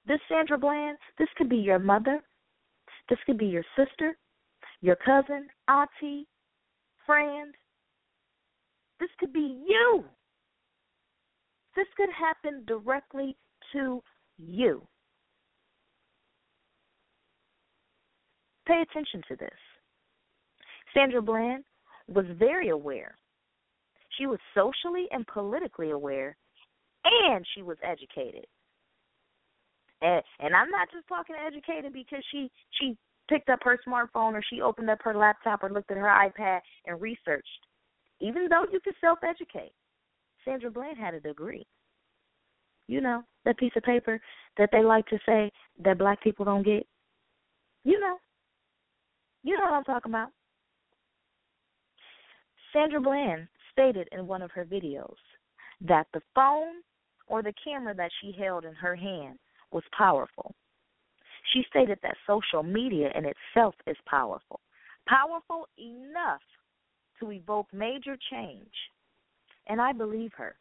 This 0.06 0.20
Sandra 0.30 0.58
Bland, 0.58 0.98
this 1.18 1.28
could 1.38 1.50
be 1.50 1.58
your 1.58 1.80
mother. 1.80 2.22
This 3.10 3.20
could 3.26 3.38
be 3.38 3.48
your 3.48 3.64
sister, 3.76 4.18
your 4.82 4.96
cousin, 4.96 5.48
auntie, 5.68 6.28
friend. 7.06 7.54
This 9.00 9.10
could 9.20 9.34
be 9.34 9.64
you. 9.68 10.04
This 11.76 11.88
could 11.96 12.10
happen 12.18 12.64
directly 12.66 13.36
to 13.74 14.02
you. 14.38 14.82
Pay 18.66 18.82
attention 18.82 19.22
to 19.30 19.36
this. 19.36 19.50
Sandra 20.94 21.22
Bland 21.22 21.64
was 22.08 22.26
very 22.38 22.70
aware. 22.70 23.16
She 24.18 24.26
was 24.26 24.40
socially 24.54 25.06
and 25.12 25.26
politically 25.28 25.92
aware 25.92 26.36
and 27.08 27.46
she 27.54 27.62
was 27.62 27.78
educated. 27.84 28.46
And 30.02 30.22
and 30.40 30.56
I'm 30.56 30.70
not 30.70 30.90
just 30.92 31.08
talking 31.08 31.36
educated 31.36 31.94
because 31.94 32.24
she 32.32 32.52
she 32.80 32.98
picked 33.30 33.50
up 33.50 33.60
her 33.64 33.80
smartphone 33.88 34.34
or 34.34 34.44
she 34.50 34.62
opened 34.62 34.90
up 34.90 35.00
her 35.02 35.16
laptop 35.16 35.64
or 35.64 35.72
looked 35.72 35.92
at 35.92 35.98
her 35.98 36.04
iPad 36.04 36.60
and 36.86 37.02
researched. 37.02 37.48
Even 38.20 38.48
though 38.50 38.66
you 38.72 38.80
can 38.80 38.94
self 39.02 39.20
educate. 39.24 39.74
Sandra 40.46 40.72
Bland 40.72 40.98
had 40.98 41.14
a 41.14 41.20
degree. 41.20 41.66
You 42.88 43.02
know, 43.02 43.24
that 43.44 43.58
piece 43.58 43.74
of 43.76 43.84
paper 43.84 44.20
that 44.58 44.70
they 44.72 44.82
like 44.82 45.06
to 45.08 45.20
say 45.26 45.52
that 45.84 45.98
black 45.98 46.22
people 46.24 46.46
don't 46.46 46.64
get. 46.64 46.88
You 47.84 48.00
know. 48.00 48.18
You 49.44 49.58
know 49.58 49.64
what 49.64 49.74
I'm 49.74 49.84
talking 49.84 50.12
about. 50.12 50.30
Sandra 52.72 53.02
Bland 53.02 53.48
stated 53.72 54.08
in 54.12 54.28
one 54.28 54.42
of 54.42 54.52
her 54.52 54.66
videos 54.66 55.16
that 55.82 56.08
the 56.14 56.22
phone 56.34 56.82
or 57.28 57.44
the 57.44 57.54
camera 57.64 57.94
that 57.96 58.12
she 58.22 58.32
held 58.32 58.66
in 58.66 58.74
her 58.74 58.96
hand 58.96 59.38
was 59.72 59.84
powerful. 59.98 60.54
She 61.54 61.64
stated 61.70 62.00
that 62.04 62.16
social 62.26 62.64
media 62.64 63.10
in 63.16 63.26
itself 63.26 63.76
is 63.86 63.98
powerful, 64.06 64.60
powerful 65.08 65.68
enough 65.78 66.42
to 67.20 67.32
evoke 67.32 67.68
major 67.74 68.18
change. 68.32 68.74
And 69.68 69.82
I 69.82 69.92
believe 69.92 70.32
her. 70.38 70.56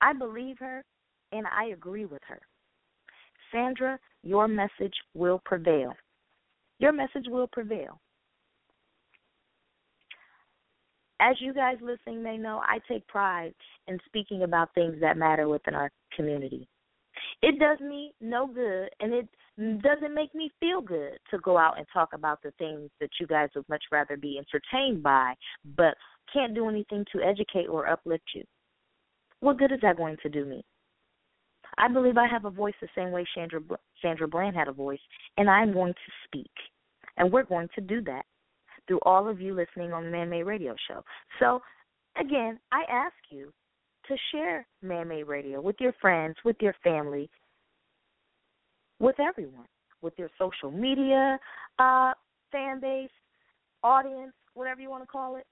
I 0.00 0.12
believe 0.12 0.58
her 0.58 0.84
and 1.32 1.46
I 1.46 1.66
agree 1.66 2.04
with 2.04 2.22
her. 2.28 2.40
Sandra, 3.52 3.98
your 4.22 4.48
message 4.48 4.94
will 5.14 5.40
prevail. 5.44 5.94
Your 6.78 6.92
message 6.92 7.26
will 7.28 7.48
prevail. 7.48 8.00
As 11.20 11.36
you 11.40 11.52
guys 11.52 11.76
listening 11.80 12.22
may 12.22 12.36
know, 12.36 12.60
I 12.64 12.78
take 12.88 13.06
pride 13.08 13.54
in 13.86 13.98
speaking 14.06 14.42
about 14.42 14.74
things 14.74 14.96
that 15.00 15.16
matter 15.16 15.48
within 15.48 15.74
our 15.74 15.90
community. 16.14 16.68
It 17.42 17.58
does 17.58 17.80
me 17.80 18.12
no 18.20 18.46
good, 18.46 18.90
and 19.00 19.12
it 19.12 19.28
doesn't 19.82 20.14
make 20.14 20.34
me 20.34 20.50
feel 20.60 20.80
good 20.80 21.18
to 21.30 21.38
go 21.38 21.58
out 21.58 21.78
and 21.78 21.86
talk 21.92 22.10
about 22.12 22.40
the 22.42 22.52
things 22.52 22.90
that 23.00 23.10
you 23.20 23.26
guys 23.26 23.48
would 23.56 23.68
much 23.68 23.82
rather 23.90 24.16
be 24.16 24.38
entertained 24.38 25.02
by, 25.02 25.34
but 25.76 25.94
can't 26.32 26.54
do 26.54 26.68
anything 26.68 27.04
to 27.12 27.22
educate 27.22 27.66
or 27.66 27.88
uplift 27.88 28.24
you. 28.34 28.44
What 29.40 29.58
good 29.58 29.72
is 29.72 29.80
that 29.82 29.96
going 29.96 30.16
to 30.22 30.28
do 30.28 30.44
me? 30.44 30.64
I 31.76 31.88
believe 31.88 32.16
I 32.16 32.26
have 32.26 32.44
a 32.44 32.50
voice 32.50 32.74
the 32.80 32.88
same 32.94 33.10
way 33.10 33.24
Sandra 33.34 33.60
Sandra 34.02 34.26
Bland 34.26 34.56
had 34.56 34.68
a 34.68 34.72
voice, 34.72 35.00
and 35.36 35.48
I'm 35.48 35.72
going 35.72 35.92
to 35.92 36.12
speak, 36.24 36.50
and 37.16 37.30
we're 37.30 37.44
going 37.44 37.68
to 37.74 37.80
do 37.80 38.00
that 38.02 38.24
through 38.88 39.00
all 39.02 39.28
of 39.28 39.40
you 39.40 39.54
listening 39.54 39.92
on 39.92 40.04
the 40.04 40.10
Man 40.10 40.28
Made 40.28 40.42
Radio 40.42 40.74
Show. 40.88 41.04
So, 41.38 41.60
again, 42.18 42.58
I 42.72 42.82
ask 42.90 43.14
you 43.30 43.52
to 44.08 44.16
share 44.32 44.66
Man 44.82 45.08
Made 45.08 45.24
Radio 45.24 45.60
with 45.60 45.76
your 45.78 45.92
friends, 46.00 46.34
with 46.44 46.56
your 46.60 46.74
family, 46.82 47.30
with 48.98 49.20
everyone, 49.20 49.66
with 50.02 50.14
your 50.16 50.30
social 50.38 50.70
media 50.70 51.38
uh, 51.78 52.12
fan 52.50 52.80
base, 52.80 53.10
audience, 53.84 54.32
whatever 54.54 54.80
you 54.80 54.90
want 54.90 55.02
to 55.02 55.06
call 55.06 55.36
it. 55.36 55.46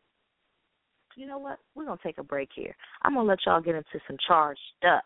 You 1.16 1.26
know 1.26 1.38
what? 1.38 1.58
We're 1.74 1.86
going 1.86 1.96
to 1.96 2.04
take 2.04 2.18
a 2.18 2.24
break 2.24 2.50
here. 2.54 2.74
I'm 3.02 3.14
going 3.14 3.24
to 3.24 3.30
let 3.30 3.38
y'all 3.46 3.60
get 3.60 3.74
into 3.74 4.00
some 4.06 4.16
charged 4.26 4.60
up 4.86 5.04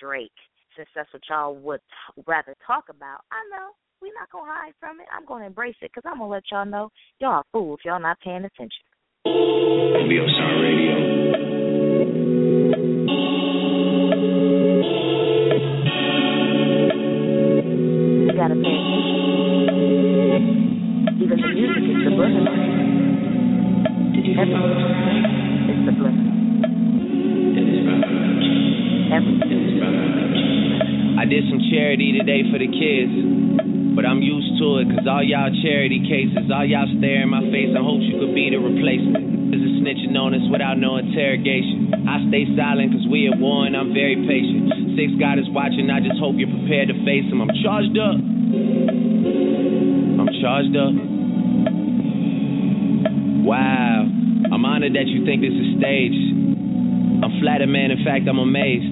Drake, 0.00 0.32
since 0.76 0.88
that's 0.94 1.12
what 1.12 1.22
y'all 1.28 1.54
would 1.54 1.80
rather 2.26 2.56
talk 2.66 2.84
about. 2.88 3.20
I 3.30 3.42
know 3.50 3.70
we're 4.00 4.14
not 4.18 4.30
gonna 4.32 4.50
hide 4.50 4.72
from 4.80 5.00
it. 5.00 5.06
I'm 5.14 5.26
gonna 5.26 5.46
embrace 5.46 5.76
it 5.82 5.90
because 5.94 6.08
I'm 6.10 6.18
gonna 6.18 6.30
let 6.30 6.42
y'all 6.50 6.64
know 6.64 6.90
y'all 7.18 7.32
are 7.32 7.44
fools. 7.52 7.80
Y'all 7.84 8.00
not 8.00 8.18
paying 8.20 8.44
attention. 8.44 8.82
Radio 9.26 10.26
Sound 10.26 10.62
Radio. 10.62 10.96
You 18.24 18.32
gotta 18.32 18.54
pay 18.56 18.72
attention. 18.80 19.16
Even 21.20 21.36
the 21.36 21.48
music 21.52 21.84
is 21.84 22.00
subliminal. 22.08 22.56
Everything 24.40 24.80
is 25.68 25.78
subliminal. 25.84 26.32
Everything. 29.12 29.60
I 31.20 31.24
did 31.26 31.44
some 31.50 31.60
charity 31.70 32.16
today 32.16 32.50
for 32.50 32.58
the 32.58 32.66
kids. 32.66 33.79
But 33.90 34.06
I'm 34.06 34.22
used 34.22 34.54
to 34.62 34.78
it, 34.78 34.86
cause 34.94 35.02
all 35.10 35.18
y'all 35.22 35.50
charity 35.66 35.98
cases, 36.06 36.46
all 36.46 36.62
y'all 36.62 36.86
stare 37.02 37.26
in 37.26 37.30
my 37.30 37.42
face, 37.50 37.74
I 37.74 37.82
hope 37.82 37.98
you 37.98 38.22
could 38.22 38.30
be 38.38 38.46
the 38.46 38.62
replacement. 38.62 39.50
There's 39.50 39.66
a 39.66 39.72
snitching 39.82 40.14
on 40.14 40.30
us 40.30 40.46
without 40.46 40.78
no 40.78 40.96
interrogation. 41.02 41.90
I 42.06 42.22
stay 42.30 42.46
silent 42.54 42.94
cause 42.94 43.02
we 43.10 43.26
at 43.26 43.34
war 43.42 43.66
and 43.66 43.74
I'm 43.74 43.90
very 43.90 44.14
patient. 44.14 44.94
Six 44.94 45.18
God 45.18 45.42
is 45.42 45.50
watching, 45.50 45.90
I 45.90 45.98
just 45.98 46.22
hope 46.22 46.38
you're 46.38 46.54
prepared 46.54 46.86
to 46.94 46.96
face 47.02 47.26
him. 47.26 47.42
I'm 47.42 47.50
charged 47.66 47.98
up. 47.98 48.14
I'm 50.22 50.30
charged 50.38 50.76
up. 50.78 50.94
Wow. 53.42 54.06
I'm 54.06 54.62
honored 54.62 54.94
that 54.94 55.10
you 55.10 55.26
think 55.26 55.42
this 55.42 55.50
is 55.50 55.82
staged. 55.82 57.26
I'm 57.26 57.42
flattered, 57.42 57.74
man. 57.74 57.90
In 57.90 58.06
fact, 58.06 58.30
I'm 58.30 58.38
amazed. 58.38 58.86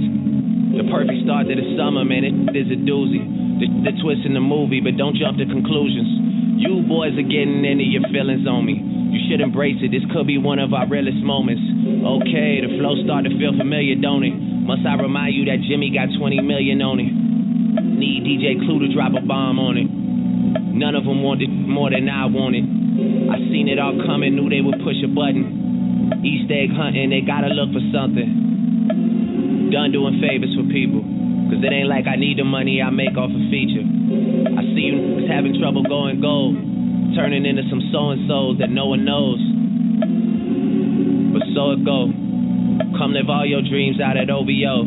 The 0.75 0.91
perfect 0.91 1.23
start 1.23 1.47
to 1.47 1.55
the 1.55 1.79
summer, 1.79 2.03
man. 2.03 2.27
It 2.27 2.35
is 2.59 2.67
a 2.75 2.79
doozy 2.83 3.48
the, 3.59 3.67
the 3.91 3.93
twist 4.01 4.23
in 4.23 4.35
the 4.35 4.43
movie, 4.43 4.81
but 4.81 4.97
don't 4.97 5.19
jump 5.19 5.39
to 5.39 5.47
conclusions. 5.47 6.07
You 6.59 6.83
boys 6.87 7.15
are 7.15 7.27
getting 7.27 7.63
into 7.63 7.87
your 7.87 8.03
feelings 8.11 8.47
on 8.47 8.67
me. 8.67 8.79
You 8.79 9.21
should 9.31 9.41
embrace 9.41 9.79
it. 9.79 9.95
This 9.95 10.03
could 10.11 10.27
be 10.27 10.39
one 10.39 10.59
of 10.59 10.75
our 10.75 10.87
realest 10.87 11.23
moments. 11.23 11.63
Okay, 11.63 12.63
the 12.63 12.79
flow 12.79 12.99
start 13.07 13.27
to 13.27 13.33
feel 13.39 13.55
familiar, 13.55 13.95
don't 13.95 14.27
it? 14.27 14.35
Must 14.35 14.83
I 14.85 14.99
remind 14.99 15.35
you 15.35 15.47
that 15.47 15.63
Jimmy 15.65 15.95
got 15.95 16.11
20 16.19 16.43
million 16.43 16.83
on 16.83 16.99
it? 16.99 17.09
Need 17.09 18.27
DJ 18.27 18.59
Clue 18.63 18.85
to 18.85 18.89
drop 18.93 19.15
a 19.15 19.23
bomb 19.25 19.59
on 19.59 19.75
it. 19.79 19.89
None 20.79 20.95
of 20.95 21.05
them 21.05 21.23
wanted 21.23 21.51
more 21.51 21.91
than 21.91 22.07
I 22.09 22.27
wanted. 22.27 22.63
I 22.63 23.39
seen 23.51 23.67
it 23.71 23.79
all 23.79 23.99
coming, 24.07 24.35
knew 24.35 24.51
they 24.51 24.61
would 24.61 24.83
push 24.83 24.99
a 25.03 25.11
button. 25.11 26.21
East 26.23 26.51
egg 26.51 26.71
hunting, 26.75 27.11
they 27.11 27.23
gotta 27.23 27.49
look 27.55 27.71
for 27.75 27.83
something. 27.95 29.71
Done 29.71 29.93
doing 29.93 30.21
favors 30.23 30.55
for 30.55 30.67
people. 30.71 31.03
Cause 31.49 31.65
it 31.65 31.73
ain't 31.73 31.89
like 31.89 32.05
I 32.05 32.17
need 32.17 32.37
the 32.37 32.45
money 32.45 32.85
I 32.85 32.93
make 32.93 33.17
off 33.17 33.33
a 33.33 33.43
feature. 33.49 33.81
I 33.81 34.61
see 34.77 34.93
you 34.93 35.09
niggas 35.29 35.33
having 35.33 35.61
trouble 35.61 35.83
going 35.83 36.21
gold, 36.21 36.55
turning 37.17 37.45
into 37.45 37.63
some 37.69 37.83
so 37.93 38.11
and 38.11 38.29
so's 38.29 38.59
that 38.61 38.71
no 38.71 38.87
one 38.87 39.05
knows. 39.05 39.41
But 41.33 41.43
so 41.53 41.73
it 41.73 41.85
go. 41.85 42.09
Come 42.97 43.13
live 43.13 43.29
all 43.29 43.45
your 43.47 43.63
dreams 43.63 44.01
out 44.01 44.17
at 44.17 44.31
OVO. 44.31 44.85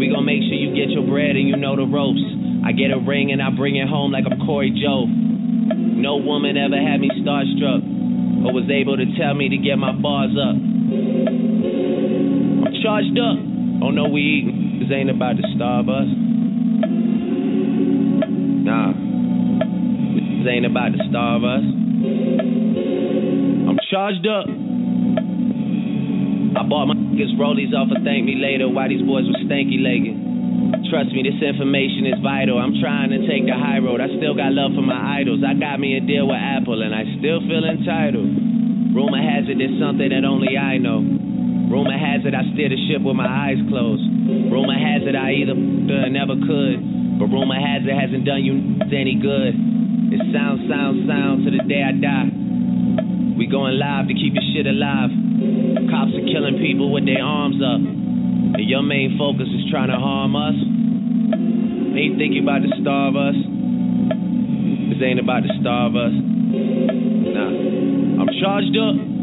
We 0.00 0.08
gon' 0.12 0.24
make 0.24 0.42
sure 0.46 0.54
you 0.54 0.74
get 0.76 0.90
your 0.90 1.06
bread 1.06 1.36
and 1.36 1.48
you 1.48 1.56
know 1.56 1.76
the 1.76 1.86
ropes. 1.86 2.22
I 2.64 2.72
get 2.72 2.90
a 2.90 2.98
ring 2.98 3.30
and 3.32 3.42
I 3.42 3.50
bring 3.50 3.76
it 3.76 3.86
home 3.88 4.12
like 4.12 4.24
I'm 4.24 4.38
Cory 4.46 4.70
Joe. 4.72 5.04
No 5.08 6.16
woman 6.16 6.56
ever 6.56 6.76
had 6.76 7.00
me 7.00 7.10
starstruck 7.20 7.82
or 8.44 8.52
was 8.52 8.68
able 8.70 8.96
to 8.96 9.04
tell 9.18 9.34
me 9.34 9.50
to 9.50 9.56
get 9.56 9.76
my 9.76 9.92
bars 9.92 10.36
up. 10.36 10.56
I'm 10.56 12.74
charged 12.84 13.18
up. 13.18 13.38
Oh 13.82 13.90
no, 13.90 14.08
we 14.08 14.20
eating. 14.20 14.63
This 14.80 14.90
ain't 14.92 15.10
about 15.10 15.36
to 15.36 15.42
starve 15.54 15.88
us. 15.88 16.08
Nah. 18.64 18.92
This 18.92 20.46
ain't 20.50 20.66
about 20.66 20.92
to 20.92 21.00
starve 21.08 21.44
us. 21.44 21.64
I'm 23.68 23.78
charged 23.90 24.26
up. 24.26 24.46
I 26.54 26.62
bought 26.66 26.86
my 26.86 26.94
niggas 26.94 27.38
rollies 27.38 27.74
off 27.74 27.90
of 27.90 28.02
Thank 28.04 28.26
Me 28.26 28.36
Later 28.36 28.68
while 28.68 28.88
these 28.88 29.02
boys 29.02 29.24
were 29.26 29.38
stanky 29.46 29.78
legging. 29.82 30.84
Trust 30.90 31.10
me, 31.10 31.22
this 31.22 31.40
information 31.42 32.06
is 32.06 32.18
vital. 32.22 32.58
I'm 32.58 32.78
trying 32.78 33.10
to 33.10 33.26
take 33.26 33.46
the 33.46 33.54
high 33.56 33.78
road. 33.78 34.00
I 34.00 34.06
still 34.18 34.34
got 34.34 34.52
love 34.52 34.74
for 34.74 34.82
my 34.82 35.18
idols. 35.18 35.42
I 35.42 35.54
got 35.58 35.80
me 35.80 35.96
a 35.96 36.00
deal 36.00 36.28
with 36.28 36.38
Apple 36.38 36.82
and 36.82 36.94
I 36.94 37.02
still 37.18 37.40
feel 37.46 37.64
entitled. 37.64 38.94
Rumor 38.94 39.18
has 39.18 39.48
it 39.50 39.58
it's 39.58 39.80
something 39.82 40.10
that 40.10 40.22
only 40.22 40.54
I 40.58 40.78
know. 40.78 41.23
Rumor 41.70 41.96
has 41.96 42.24
it 42.24 42.34
I 42.34 42.44
steer 42.52 42.68
the 42.68 42.76
ship 42.88 43.02
with 43.02 43.16
my 43.16 43.26
eyes 43.26 43.58
closed. 43.68 44.04
Rumor 44.52 44.76
has 44.76 45.02
it 45.08 45.16
I 45.16 45.32
either 45.42 45.56
uh, 45.56 46.08
never 46.12 46.36
could. 46.36 46.94
But 47.18 47.30
rumor 47.30 47.54
has 47.54 47.86
it 47.86 47.94
hasn't 47.94 48.26
done 48.26 48.42
you 48.42 48.82
any 48.90 49.14
good. 49.14 49.54
It 50.14 50.20
sounds, 50.34 50.66
sounds, 50.66 51.06
sounds 51.06 51.46
to 51.46 51.50
the 51.50 51.62
day 51.66 51.82
I 51.82 51.94
die. 51.94 52.26
We 53.38 53.46
going 53.46 53.78
live 53.78 54.06
to 54.10 54.14
keep 54.14 54.34
your 54.34 54.46
shit 54.54 54.66
alive. 54.66 55.10
Cops 55.90 56.14
are 56.14 56.26
killing 56.26 56.58
people 56.58 56.90
with 56.90 57.06
their 57.06 57.22
arms 57.22 57.58
up. 57.62 57.82
And 57.82 58.66
your 58.66 58.82
main 58.82 59.14
focus 59.18 59.46
is 59.46 59.70
trying 59.70 59.90
to 59.90 59.98
harm 59.98 60.34
us. 60.34 60.58
Ain't 61.94 62.18
think 62.18 62.34
you 62.34 62.42
about 62.42 62.62
to 62.62 62.70
starve 62.82 63.14
us. 63.14 63.38
This 64.90 64.98
ain't 65.02 65.18
about 65.18 65.42
to 65.46 65.50
starve 65.62 65.94
us. 65.94 66.14
Nah. 66.14 68.22
I'm 68.22 68.30
charged 68.42 68.74
up. 68.78 69.13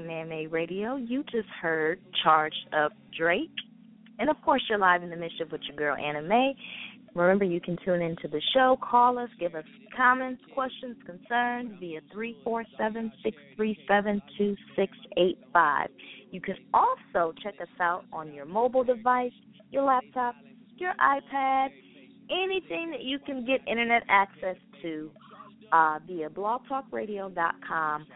To 0.00 0.06
Man 0.06 0.28
Made 0.28 0.52
Radio. 0.52 0.96
You 0.96 1.22
just 1.24 1.48
heard 1.60 2.00
Charged 2.22 2.56
Up 2.72 2.92
Drake. 3.16 3.50
And 4.18 4.30
of 4.30 4.36
course, 4.42 4.62
you're 4.68 4.78
live 4.78 5.02
in 5.02 5.10
the 5.10 5.16
mischief 5.16 5.48
with 5.50 5.60
your 5.66 5.76
girl 5.76 5.96
Anah 5.96 6.22
Mae. 6.22 6.54
Remember, 7.14 7.44
you 7.44 7.60
can 7.60 7.76
tune 7.84 8.00
into 8.00 8.28
the 8.28 8.40
show, 8.54 8.78
call 8.80 9.18
us, 9.18 9.28
give 9.38 9.54
us 9.54 9.64
comments, 9.96 10.40
questions, 10.54 10.96
concerns 11.04 11.72
via 11.80 12.00
347 12.12 13.12
637 13.22 14.22
2685. 14.38 15.88
You 16.30 16.40
can 16.40 16.56
also 16.72 17.34
check 17.42 17.54
us 17.60 17.68
out 17.80 18.04
on 18.12 18.32
your 18.32 18.46
mobile 18.46 18.84
device, 18.84 19.32
your 19.70 19.82
laptop, 19.82 20.34
your 20.76 20.92
iPad, 20.94 21.68
anything 22.30 22.90
that 22.92 23.02
you 23.02 23.18
can 23.18 23.44
get 23.44 23.66
internet 23.66 24.04
access 24.08 24.56
to 24.82 25.10
uh, 25.72 25.98
via 26.06 26.30
blogtalkradio.com 26.30 28.06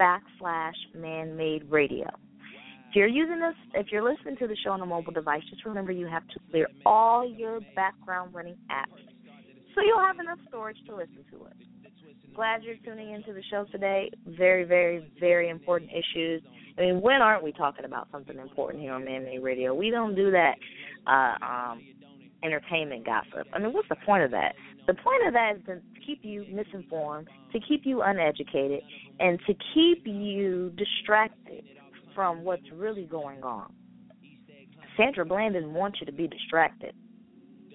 backslash 0.00 0.72
man-made 0.94 1.70
radio. 1.70 2.08
If 2.88 2.96
you're 2.96 3.06
using 3.06 3.38
this, 3.38 3.54
if 3.74 3.86
you're 3.92 4.02
listening 4.02 4.36
to 4.38 4.48
the 4.48 4.56
show 4.64 4.70
on 4.70 4.80
a 4.80 4.86
mobile 4.86 5.12
device, 5.12 5.42
just 5.50 5.64
remember 5.64 5.92
you 5.92 6.06
have 6.06 6.26
to 6.28 6.40
clear 6.50 6.66
all 6.84 7.28
your 7.28 7.60
background 7.76 8.34
running 8.34 8.56
apps 8.70 9.10
so 9.74 9.82
you'll 9.82 10.04
have 10.04 10.18
enough 10.18 10.38
storage 10.48 10.76
to 10.86 10.94
listen 10.96 11.24
to 11.30 11.46
it. 11.46 11.56
Glad 12.34 12.62
you're 12.62 12.76
tuning 12.84 13.12
into 13.12 13.32
the 13.32 13.42
show 13.50 13.64
today. 13.70 14.10
Very, 14.26 14.64
very, 14.64 15.10
very 15.18 15.48
important 15.48 15.90
issues. 15.90 16.42
I 16.78 16.82
mean, 16.82 17.00
when 17.00 17.22
aren't 17.22 17.42
we 17.42 17.52
talking 17.52 17.84
about 17.84 18.08
something 18.10 18.38
important 18.38 18.82
here 18.82 18.92
on 18.92 19.04
Man 19.04 19.24
Made 19.24 19.42
Radio? 19.42 19.74
We 19.74 19.90
don't 19.90 20.14
do 20.14 20.30
that 20.30 20.54
uh, 21.06 21.44
um, 21.44 21.82
entertainment 22.42 23.04
gossip. 23.04 23.46
I 23.52 23.58
mean, 23.58 23.72
what's 23.72 23.88
the 23.88 23.96
point 24.06 24.22
of 24.22 24.30
that? 24.30 24.54
The 24.86 24.94
point 24.94 25.26
of 25.26 25.32
that 25.34 25.56
is 25.56 25.64
to 25.66 25.80
keep 26.06 26.20
you 26.22 26.44
misinformed, 26.52 27.28
to 27.52 27.60
keep 27.60 27.82
you 27.84 28.02
uneducated, 28.02 28.80
and 29.20 29.38
to 29.46 29.54
keep 29.74 30.06
you 30.06 30.72
distracted 30.76 31.62
from 32.14 32.42
what's 32.42 32.70
really 32.72 33.04
going 33.04 33.42
on. 33.42 33.72
Sandra 34.96 35.24
Bland 35.24 35.54
didn't 35.54 35.74
want 35.74 35.98
you 36.00 36.06
to 36.06 36.12
be 36.12 36.26
distracted. 36.26 36.94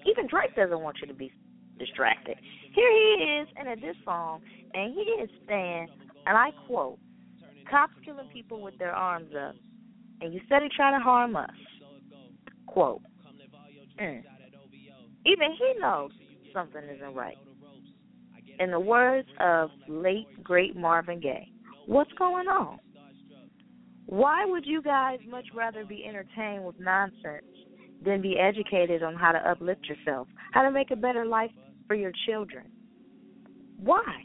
Even 0.06 0.26
Drake 0.28 0.54
doesn't 0.54 0.80
want 0.80 0.98
you 1.00 1.08
to 1.08 1.14
be 1.14 1.32
distracted. 1.78 2.36
Here 2.74 2.90
he 2.92 3.24
is 3.40 3.48
in 3.60 3.68
a 3.68 3.76
diss 3.76 3.96
song, 4.04 4.40
and 4.74 4.92
he 4.92 5.00
is 5.00 5.30
saying, 5.48 5.88
and 6.26 6.36
I 6.36 6.50
quote, 6.66 6.98
cops 7.70 7.94
killing 8.04 8.28
people 8.32 8.60
with 8.60 8.76
their 8.78 8.92
arms 8.92 9.30
up, 9.34 9.54
and 10.20 10.34
you 10.34 10.40
steady 10.46 10.68
trying 10.76 10.98
to 10.98 11.02
harm 11.02 11.36
us. 11.36 11.50
Quote. 12.66 13.02
Mm. 14.00 14.22
Even 15.24 15.52
he 15.58 15.80
knows 15.80 16.10
something 16.52 16.82
isn't 16.84 17.14
right. 17.14 17.36
In 18.58 18.70
the 18.70 18.80
words 18.80 19.28
of 19.40 19.70
late, 19.86 20.26
great 20.42 20.76
Marvin 20.76 21.20
Gaye, 21.20 21.48
what's 21.86 22.12
going 22.14 22.48
on? 22.48 22.78
Why 24.06 24.44
would 24.46 24.64
you 24.64 24.82
guys 24.82 25.18
much 25.28 25.46
rather 25.54 25.84
be 25.84 26.04
entertained 26.06 26.64
with 26.64 26.78
nonsense 26.78 27.44
than 28.02 28.22
be 28.22 28.38
educated 28.38 29.02
on 29.02 29.14
how 29.14 29.32
to 29.32 29.50
uplift 29.50 29.86
yourself, 29.88 30.28
how 30.52 30.62
to 30.62 30.70
make 30.70 30.90
a 30.90 30.96
better 30.96 31.26
life 31.26 31.50
for 31.86 31.96
your 31.96 32.12
children? 32.26 32.64
Why? 33.78 34.24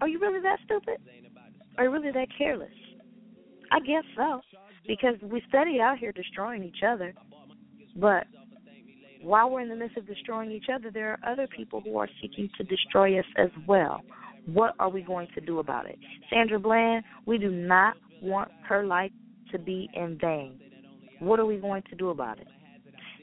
Are 0.00 0.08
you 0.08 0.18
really 0.18 0.40
that 0.42 0.58
stupid? 0.64 0.98
Are 1.78 1.84
you 1.84 1.90
really 1.90 2.12
that 2.12 2.28
careless? 2.36 2.68
I 3.70 3.80
guess 3.80 4.04
so, 4.16 4.40
because 4.86 5.14
we 5.22 5.42
study 5.48 5.80
out 5.80 5.98
here 5.98 6.12
destroying 6.12 6.64
each 6.64 6.82
other, 6.86 7.14
but 7.96 8.26
while 9.22 9.50
we're 9.50 9.60
in 9.60 9.68
the 9.68 9.76
midst 9.76 9.96
of 9.96 10.06
destroying 10.06 10.50
each 10.50 10.66
other, 10.72 10.90
there 10.90 11.12
are 11.12 11.32
other 11.32 11.46
people 11.46 11.80
who 11.80 11.96
are 11.98 12.08
seeking 12.20 12.48
to 12.56 12.64
destroy 12.64 13.18
us 13.18 13.24
as 13.36 13.50
well. 13.66 14.02
What 14.46 14.74
are 14.78 14.88
we 14.88 15.02
going 15.02 15.28
to 15.34 15.40
do 15.40 15.58
about 15.58 15.86
it? 15.86 15.98
Sandra 16.30 16.58
Bland, 16.58 17.04
we 17.26 17.38
do 17.38 17.50
not 17.50 17.96
want 18.22 18.50
her 18.68 18.84
life 18.86 19.12
to 19.52 19.58
be 19.58 19.88
in 19.94 20.18
vain. 20.20 20.60
What 21.18 21.40
are 21.40 21.46
we 21.46 21.56
going 21.56 21.82
to 21.90 21.96
do 21.96 22.10
about 22.10 22.38
it? 22.38 22.46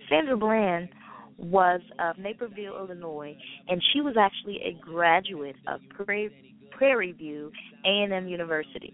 Sandra 0.10 0.38
Bland 0.38 0.90
was 1.38 1.82
of 2.00 2.18
Naperville, 2.18 2.78
Illinois, 2.78 3.36
and 3.68 3.82
she 3.94 4.02
was 4.02 4.16
actually 4.20 4.60
a 4.64 4.80
graduate 4.84 5.56
of 5.68 5.82
Prairie, 5.90 7.12
View 7.14 7.52
A&M 7.86 8.28
University. 8.28 8.94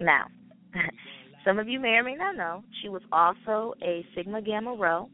Now, 0.00 0.26
some 1.44 1.58
of 1.58 1.68
you 1.68 1.80
may 1.80 1.90
or 1.90 2.02
may 2.02 2.14
not 2.14 2.36
know, 2.36 2.62
she 2.82 2.88
was 2.88 3.02
also 3.12 3.74
a 3.82 4.04
Sigma 4.14 4.42
Gamma 4.42 4.74
Rho. 4.74 5.08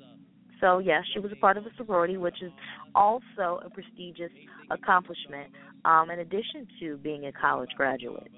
So, 0.60 0.78
yes, 0.78 1.04
she 1.12 1.20
was 1.20 1.32
a 1.32 1.36
part 1.36 1.56
of 1.56 1.66
a 1.66 1.70
sorority, 1.76 2.16
which 2.16 2.42
is 2.42 2.52
also 2.94 3.60
a 3.64 3.70
prestigious 3.70 4.32
accomplishment, 4.70 5.48
um, 5.84 6.10
in 6.10 6.20
addition 6.20 6.66
to 6.80 6.96
being 6.98 7.26
a 7.26 7.32
college 7.32 7.70
graduate. 7.76 8.30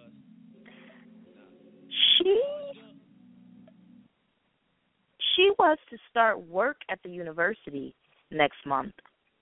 She 2.18 2.40
she 5.37 5.50
was 5.59 5.78
to 5.90 5.96
start 6.11 6.40
work 6.48 6.78
at 6.90 6.98
the 7.04 7.11
university 7.11 7.94
next 8.31 8.59
month 8.66 8.92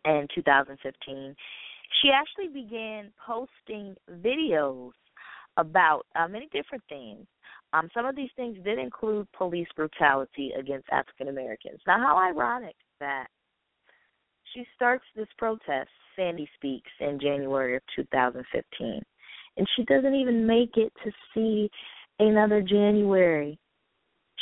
in 0.04 0.26
2015. 0.34 1.34
she 2.02 2.10
actually 2.10 2.48
began 2.48 3.10
posting 3.26 3.96
videos 4.22 4.92
about 5.56 6.04
uh, 6.14 6.28
many 6.28 6.48
different 6.52 6.84
things. 6.88 7.26
Um, 7.76 7.90
some 7.92 8.06
of 8.06 8.16
these 8.16 8.30
things 8.36 8.56
did 8.64 8.78
include 8.78 9.30
police 9.32 9.68
brutality 9.76 10.52
against 10.58 10.88
African 10.90 11.28
Americans. 11.28 11.80
Now, 11.86 11.98
how 11.98 12.16
ironic 12.16 12.76
that 13.00 13.26
she 14.54 14.64
starts 14.74 15.04
this 15.14 15.28
protest, 15.36 15.90
Sandy 16.14 16.48
Speaks, 16.54 16.90
in 17.00 17.18
January 17.20 17.76
of 17.76 17.82
2015, 17.94 19.02
and 19.56 19.66
she 19.76 19.84
doesn't 19.84 20.14
even 20.14 20.46
make 20.46 20.76
it 20.76 20.92
to 21.04 21.10
see 21.34 21.70
another 22.18 22.62
January. 22.62 23.58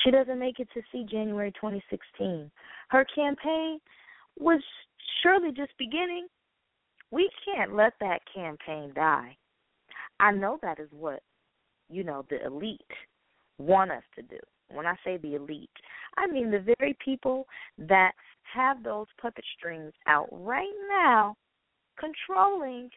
She 0.04 0.10
doesn't 0.12 0.38
make 0.38 0.60
it 0.60 0.68
to 0.74 0.82
see 0.92 1.04
January 1.10 1.50
2016. 1.52 2.50
Her 2.90 3.06
campaign 3.14 3.80
was 4.38 4.60
surely 5.22 5.50
just 5.50 5.72
beginning. 5.78 6.28
We 7.10 7.28
can't 7.44 7.74
let 7.74 7.94
that 8.00 8.20
campaign 8.32 8.92
die. 8.94 9.36
I 10.20 10.30
know 10.30 10.58
that 10.62 10.78
is 10.78 10.88
what, 10.92 11.20
you 11.88 12.04
know, 12.04 12.24
the 12.30 12.44
elite 12.46 12.80
want 13.58 13.90
us 13.90 14.02
to 14.16 14.22
do. 14.22 14.38
When 14.70 14.86
I 14.86 14.94
say 15.04 15.18
the 15.18 15.34
elite, 15.34 15.70
I 16.16 16.26
mean 16.26 16.50
the 16.50 16.64
very 16.78 16.96
people 17.04 17.46
that 17.78 18.12
have 18.52 18.82
those 18.82 19.06
puppet 19.20 19.44
strings 19.58 19.92
out 20.06 20.28
right 20.30 20.72
now 20.88 21.36
controlling 21.98 22.90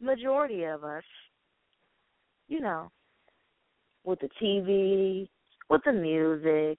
majority 0.00 0.64
of 0.64 0.84
us, 0.84 1.02
you 2.48 2.60
know, 2.60 2.90
with 4.04 4.20
the 4.20 4.28
TV, 4.40 5.28
with 5.68 5.82
the 5.84 5.92
music, 5.92 6.78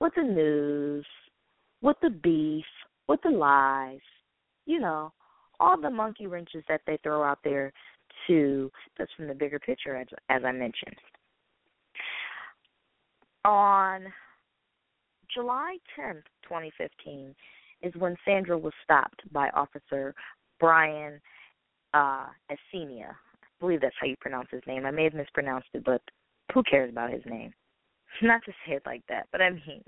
with 0.00 0.12
the 0.16 0.22
news, 0.22 1.06
with 1.80 1.96
the 2.02 2.10
beef, 2.10 2.64
with 3.08 3.20
the 3.22 3.30
lies, 3.30 4.00
you 4.66 4.80
know, 4.80 5.12
all 5.60 5.80
the 5.80 5.90
monkey 5.90 6.26
wrenches 6.26 6.64
that 6.68 6.82
they 6.86 6.98
throw 7.02 7.22
out 7.22 7.38
there 7.44 7.72
to 8.26 8.70
that's 8.98 9.10
from 9.16 9.28
the 9.28 9.34
bigger 9.34 9.58
picture 9.58 9.96
as 9.96 10.06
as 10.28 10.42
I 10.44 10.52
mentioned. 10.52 10.96
On 13.46 14.12
July 15.32 15.76
10th, 15.96 16.24
2015, 16.42 17.32
is 17.80 17.94
when 17.94 18.16
Sandra 18.24 18.58
was 18.58 18.72
stopped 18.82 19.22
by 19.32 19.50
Officer 19.50 20.14
Brian 20.58 21.20
uh 21.94 22.26
Encinia. 22.50 23.10
I 23.10 23.46
believe 23.60 23.80
that's 23.80 23.94
how 24.00 24.08
you 24.08 24.16
pronounce 24.20 24.48
his 24.50 24.62
name. 24.66 24.84
I 24.84 24.90
may 24.90 25.04
have 25.04 25.14
mispronounced 25.14 25.68
it, 25.74 25.84
but 25.84 26.02
who 26.52 26.64
cares 26.64 26.90
about 26.90 27.12
his 27.12 27.22
name? 27.24 27.54
Not 28.22 28.42
to 28.46 28.52
say 28.66 28.74
it 28.74 28.82
like 28.84 29.02
that, 29.08 29.28
but 29.30 29.40
I 29.40 29.50
mean, 29.50 29.84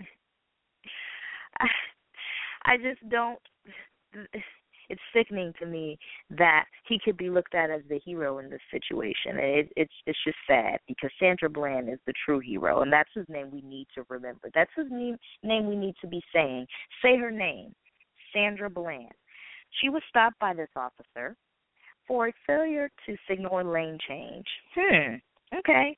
I, 1.58 1.66
I 2.64 2.76
just 2.76 3.08
don't. 3.08 3.40
It's 4.88 5.01
sickening 5.14 5.53
to 5.61 5.66
me 5.66 5.98
that 6.31 6.64
he 6.88 6.98
could 7.05 7.16
be 7.16 7.31
looked 7.31 7.55
at 7.55 7.70
as 7.70 7.83
the 7.88 7.98
hero 8.05 8.38
in 8.38 8.48
this 8.51 8.61
situation. 8.70 9.37
It, 9.37 9.72
it's 9.77 9.92
it's 10.07 10.18
just 10.24 10.38
sad 10.46 10.79
because 10.87 11.11
Sandra 11.18 11.51
Bland 11.51 11.88
is 11.88 11.98
the 12.07 12.14
true 12.24 12.40
hero, 12.40 12.83
and 12.83 12.92
that's 12.92 13.11
his 13.14 13.27
name 13.29 13.51
we 13.51 13.62
need 13.62 13.87
to 13.94 14.05
remember. 14.09 14.51
That's 14.55 14.70
his 14.77 14.87
name 14.90 15.16
name 15.42 15.66
we 15.66 15.77
need 15.77 15.94
to 16.01 16.07
be 16.07 16.22
saying. 16.35 16.66
Say 17.03 17.16
her 17.18 17.31
name, 17.31 17.74
Sandra 18.33 18.70
Bland. 18.70 19.12
She 19.81 19.90
was 19.90 20.03
stopped 20.09 20.38
by 20.38 20.55
this 20.55 20.70
officer 20.77 21.37
for 22.07 22.29
a 22.29 22.33
failure 22.46 22.90
to 23.07 23.16
signal 23.29 23.61
a 23.61 23.62
lane 23.62 23.98
change. 24.09 24.46
Hmm. 24.74 25.14
Okay. 25.57 25.96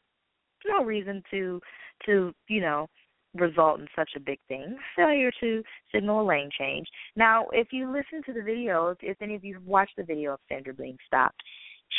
No 0.67 0.85
reason 0.85 1.23
to 1.31 1.61
to 2.07 2.35
you 2.49 2.61
know 2.61 2.89
result 3.35 3.81
in 3.81 3.87
such 3.95 4.11
a 4.17 4.21
big 4.21 4.39
thing. 4.49 4.77
Failure 4.97 5.31
to 5.41 5.63
signal 5.95 6.23
a 6.23 6.27
lane 6.27 6.51
change. 6.59 6.87
Now, 7.17 7.47
if 7.53 7.69
you 7.73 7.91
listen 7.91 8.23
to 8.27 8.33
the 8.33 8.43
video, 8.43 8.95
if, 9.01 9.23
any 9.23 9.35
of 9.35 9.45
you 9.45 9.55
have 9.55 9.65
watched 9.65 9.97
the 9.97 10.03
video 10.03 10.35
of 10.35 10.41
Sandra 10.49 10.75
being 10.75 10.97
stopped, 11.07 11.41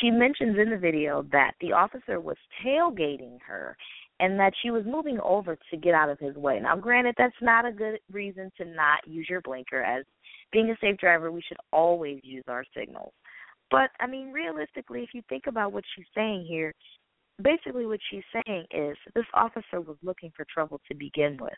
she 0.01 0.09
mentions 0.09 0.57
in 0.57 0.69
the 0.69 0.77
video 0.77 1.25
that 1.31 1.51
the 1.59 1.73
officer 1.73 2.19
was 2.19 2.37
tailgating 2.65 3.37
her 3.45 3.75
and 4.19 4.39
that 4.39 4.53
she 4.61 4.71
was 4.71 4.83
moving 4.85 5.19
over 5.23 5.57
to 5.69 5.77
get 5.77 5.93
out 5.93 6.09
of 6.09 6.19
his 6.19 6.35
way. 6.35 6.59
Now, 6.59 6.75
granted, 6.75 7.15
that's 7.17 7.33
not 7.41 7.65
a 7.65 7.71
good 7.71 7.99
reason 8.11 8.51
to 8.57 8.65
not 8.65 8.99
use 9.05 9.27
your 9.29 9.41
blinker. 9.41 9.81
As 9.81 10.05
being 10.51 10.69
a 10.69 10.77
safe 10.79 10.97
driver, 10.97 11.31
we 11.31 11.41
should 11.41 11.57
always 11.73 12.19
use 12.23 12.43
our 12.47 12.63
signals. 12.75 13.13
But, 13.71 13.89
I 13.99 14.07
mean, 14.07 14.31
realistically, 14.31 15.01
if 15.01 15.09
you 15.13 15.21
think 15.27 15.47
about 15.47 15.71
what 15.71 15.83
she's 15.95 16.05
saying 16.13 16.45
here, 16.47 16.73
basically 17.41 17.85
what 17.85 17.99
she's 18.09 18.23
saying 18.33 18.65
is 18.71 18.97
this 19.15 19.25
officer 19.33 19.81
was 19.81 19.97
looking 20.03 20.31
for 20.35 20.45
trouble 20.53 20.79
to 20.87 20.95
begin 20.95 21.37
with. 21.39 21.53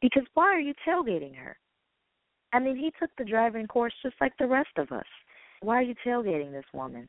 Because 0.00 0.24
why 0.34 0.46
are 0.46 0.60
you 0.60 0.74
tailgating 0.86 1.34
her? 1.36 1.56
I 2.52 2.58
mean, 2.58 2.76
he 2.76 2.92
took 2.98 3.10
the 3.16 3.24
driving 3.24 3.66
course 3.66 3.94
just 4.02 4.14
like 4.20 4.32
the 4.38 4.46
rest 4.46 4.70
of 4.76 4.92
us. 4.92 5.06
Why 5.60 5.76
are 5.76 5.82
you 5.82 5.94
tailgating 6.06 6.52
this 6.52 6.64
woman? 6.72 7.08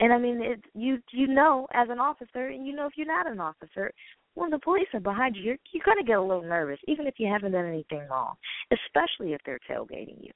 And 0.00 0.12
I 0.12 0.18
mean, 0.18 0.40
it, 0.40 0.60
you 0.74 0.98
you 1.12 1.26
know 1.26 1.66
as 1.74 1.88
an 1.90 1.98
officer, 1.98 2.46
and 2.48 2.66
you 2.66 2.74
know 2.74 2.86
if 2.86 2.94
you're 2.96 3.06
not 3.06 3.30
an 3.30 3.38
officer, 3.38 3.92
when 4.34 4.50
the 4.50 4.58
police 4.58 4.88
are 4.94 5.00
behind 5.00 5.36
you, 5.36 5.42
you're 5.42 5.56
you're 5.72 5.84
gonna 5.84 6.02
get 6.02 6.16
a 6.16 6.22
little 6.22 6.42
nervous, 6.42 6.78
even 6.88 7.06
if 7.06 7.14
you 7.18 7.28
haven't 7.30 7.52
done 7.52 7.66
anything 7.66 8.06
wrong, 8.10 8.34
especially 8.72 9.34
if 9.34 9.40
they're 9.44 9.60
tailgating 9.70 10.16
you. 10.22 10.32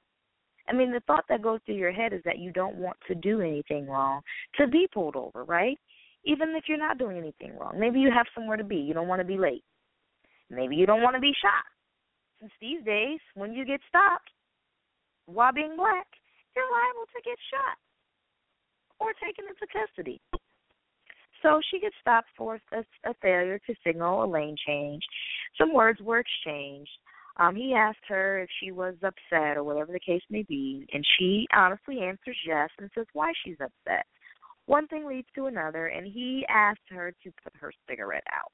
I 0.67 0.73
mean, 0.73 0.91
the 0.91 1.01
thought 1.01 1.25
that 1.29 1.41
goes 1.41 1.59
through 1.65 1.75
your 1.75 1.91
head 1.91 2.13
is 2.13 2.21
that 2.25 2.39
you 2.39 2.51
don't 2.51 2.75
want 2.75 2.97
to 3.07 3.15
do 3.15 3.41
anything 3.41 3.87
wrong 3.87 4.21
to 4.57 4.67
be 4.67 4.87
pulled 4.93 5.15
over, 5.15 5.43
right? 5.43 5.77
Even 6.25 6.55
if 6.55 6.65
you're 6.67 6.77
not 6.77 6.97
doing 6.97 7.17
anything 7.17 7.57
wrong. 7.57 7.79
Maybe 7.79 7.99
you 7.99 8.11
have 8.11 8.25
somewhere 8.33 8.57
to 8.57 8.63
be. 8.63 8.77
You 8.77 8.93
don't 8.93 9.07
want 9.07 9.21
to 9.21 9.27
be 9.27 9.37
late. 9.37 9.63
Maybe 10.49 10.75
you 10.75 10.85
don't 10.85 11.01
want 11.01 11.15
to 11.15 11.21
be 11.21 11.33
shot. 11.41 11.65
Since 12.39 12.51
these 12.59 12.83
days, 12.83 13.19
when 13.35 13.53
you 13.53 13.65
get 13.65 13.79
stopped 13.87 14.29
while 15.25 15.53
being 15.53 15.75
black, 15.77 16.07
you're 16.55 16.65
liable 16.65 17.07
to 17.15 17.21
get 17.23 17.37
shot 17.51 17.77
or 18.99 19.13
taken 19.23 19.45
into 19.45 19.67
custody. 19.71 20.21
So 21.41 21.61
she 21.71 21.79
gets 21.79 21.95
stopped 22.01 22.29
for 22.37 22.59
a, 22.73 22.79
a 23.09 23.13
failure 23.21 23.59
to 23.67 23.75
signal 23.85 24.23
a 24.23 24.27
lane 24.27 24.55
change. 24.65 25.03
Some 25.57 25.73
words 25.73 25.99
were 26.01 26.19
exchanged. 26.19 26.91
Um, 27.37 27.55
he 27.55 27.73
asked 27.73 28.05
her 28.07 28.39
if 28.39 28.49
she 28.59 28.71
was 28.71 28.95
upset 29.03 29.57
or 29.57 29.63
whatever 29.63 29.91
the 29.91 29.99
case 29.99 30.21
may 30.29 30.43
be, 30.43 30.87
and 30.93 31.05
she 31.17 31.45
honestly 31.53 31.99
answers 31.99 32.37
yes 32.47 32.69
and 32.79 32.89
says 32.95 33.05
why 33.13 33.33
she's 33.43 33.57
upset 33.59 34.05
one 34.65 34.87
thing 34.87 35.05
leads 35.05 35.27
to 35.35 35.45
another, 35.45 35.87
and 35.87 36.05
he 36.05 36.45
asked 36.49 36.79
her 36.89 37.13
to 37.23 37.31
put 37.43 37.53
her 37.59 37.71
cigarette 37.89 38.23
out. 38.31 38.51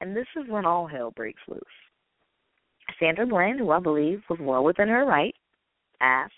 And 0.00 0.16
this 0.16 0.26
is 0.36 0.48
when 0.48 0.64
all 0.64 0.86
hell 0.86 1.10
breaks 1.10 1.42
loose. 1.48 1.62
Sandra 2.98 3.26
Bland, 3.26 3.60
who 3.60 3.70
I 3.70 3.80
believe 3.80 4.22
was 4.28 4.38
well 4.40 4.64
within 4.64 4.88
her 4.88 5.04
right, 5.04 5.34
asked, 6.00 6.32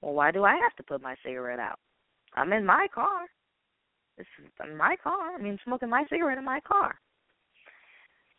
Well, 0.00 0.14
why 0.14 0.30
do 0.30 0.44
I 0.44 0.52
have 0.52 0.74
to 0.76 0.82
put 0.82 1.02
my 1.02 1.14
cigarette 1.24 1.58
out? 1.58 1.78
I'm 2.34 2.52
in 2.52 2.64
my 2.64 2.86
car. 2.94 3.26
This 4.16 4.26
is 4.44 4.50
in 4.68 4.76
my 4.76 4.96
car. 5.02 5.34
I 5.34 5.42
mean, 5.42 5.58
smoking 5.64 5.88
my 5.88 6.04
cigarette 6.10 6.38
in 6.38 6.44
my 6.44 6.60
car. 6.60 6.94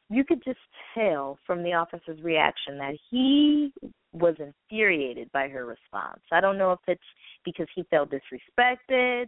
You 0.10 0.24
could 0.24 0.44
just 0.44 0.60
tell 0.94 1.40
from 1.48 1.64
the 1.64 1.74
officer's 1.74 2.22
reaction 2.22 2.78
that 2.78 2.98
he 3.10 3.74
was 4.12 4.36
infuriated 4.40 5.32
by 5.32 5.48
her 5.48 5.66
response. 5.66 6.22
I 6.32 6.42
don't 6.42 6.58
know 6.58 6.74
if 6.74 6.80
it's 6.88 7.02
because 7.46 7.68
he 7.74 7.84
felt 7.84 8.12
disrespected, 8.12 9.28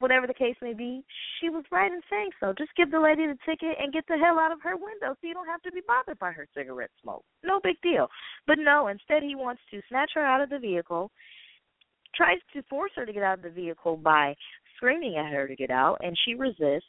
whatever 0.00 0.26
the 0.26 0.34
case 0.34 0.56
may 0.60 0.74
be, 0.74 1.04
she 1.40 1.48
was 1.48 1.64
right 1.70 1.92
in 1.92 2.00
saying 2.10 2.30
so. 2.40 2.52
Just 2.56 2.74
give 2.76 2.90
the 2.90 2.98
lady 2.98 3.26
the 3.26 3.38
ticket 3.46 3.76
and 3.78 3.92
get 3.92 4.04
the 4.08 4.18
hell 4.18 4.40
out 4.40 4.50
of 4.50 4.60
her 4.62 4.76
window 4.76 5.14
so 5.14 5.26
you 5.26 5.34
don't 5.34 5.46
have 5.46 5.62
to 5.62 5.70
be 5.70 5.80
bothered 5.86 6.18
by 6.18 6.32
her 6.32 6.48
cigarette 6.54 6.90
smoke. 7.02 7.22
No 7.44 7.60
big 7.62 7.76
deal. 7.82 8.08
But 8.46 8.58
no, 8.58 8.88
instead 8.88 9.22
he 9.22 9.36
wants 9.36 9.62
to 9.70 9.80
snatch 9.88 10.10
her 10.14 10.24
out 10.24 10.40
of 10.40 10.50
the 10.50 10.58
vehicle, 10.58 11.10
tries 12.16 12.38
to 12.54 12.62
force 12.64 12.90
her 12.96 13.06
to 13.06 13.12
get 13.12 13.22
out 13.22 13.38
of 13.38 13.44
the 13.44 13.50
vehicle 13.50 13.96
by 13.96 14.34
screaming 14.76 15.16
at 15.16 15.32
her 15.32 15.46
to 15.46 15.54
get 15.54 15.70
out, 15.70 15.98
and 16.00 16.16
she 16.24 16.34
resists. 16.34 16.88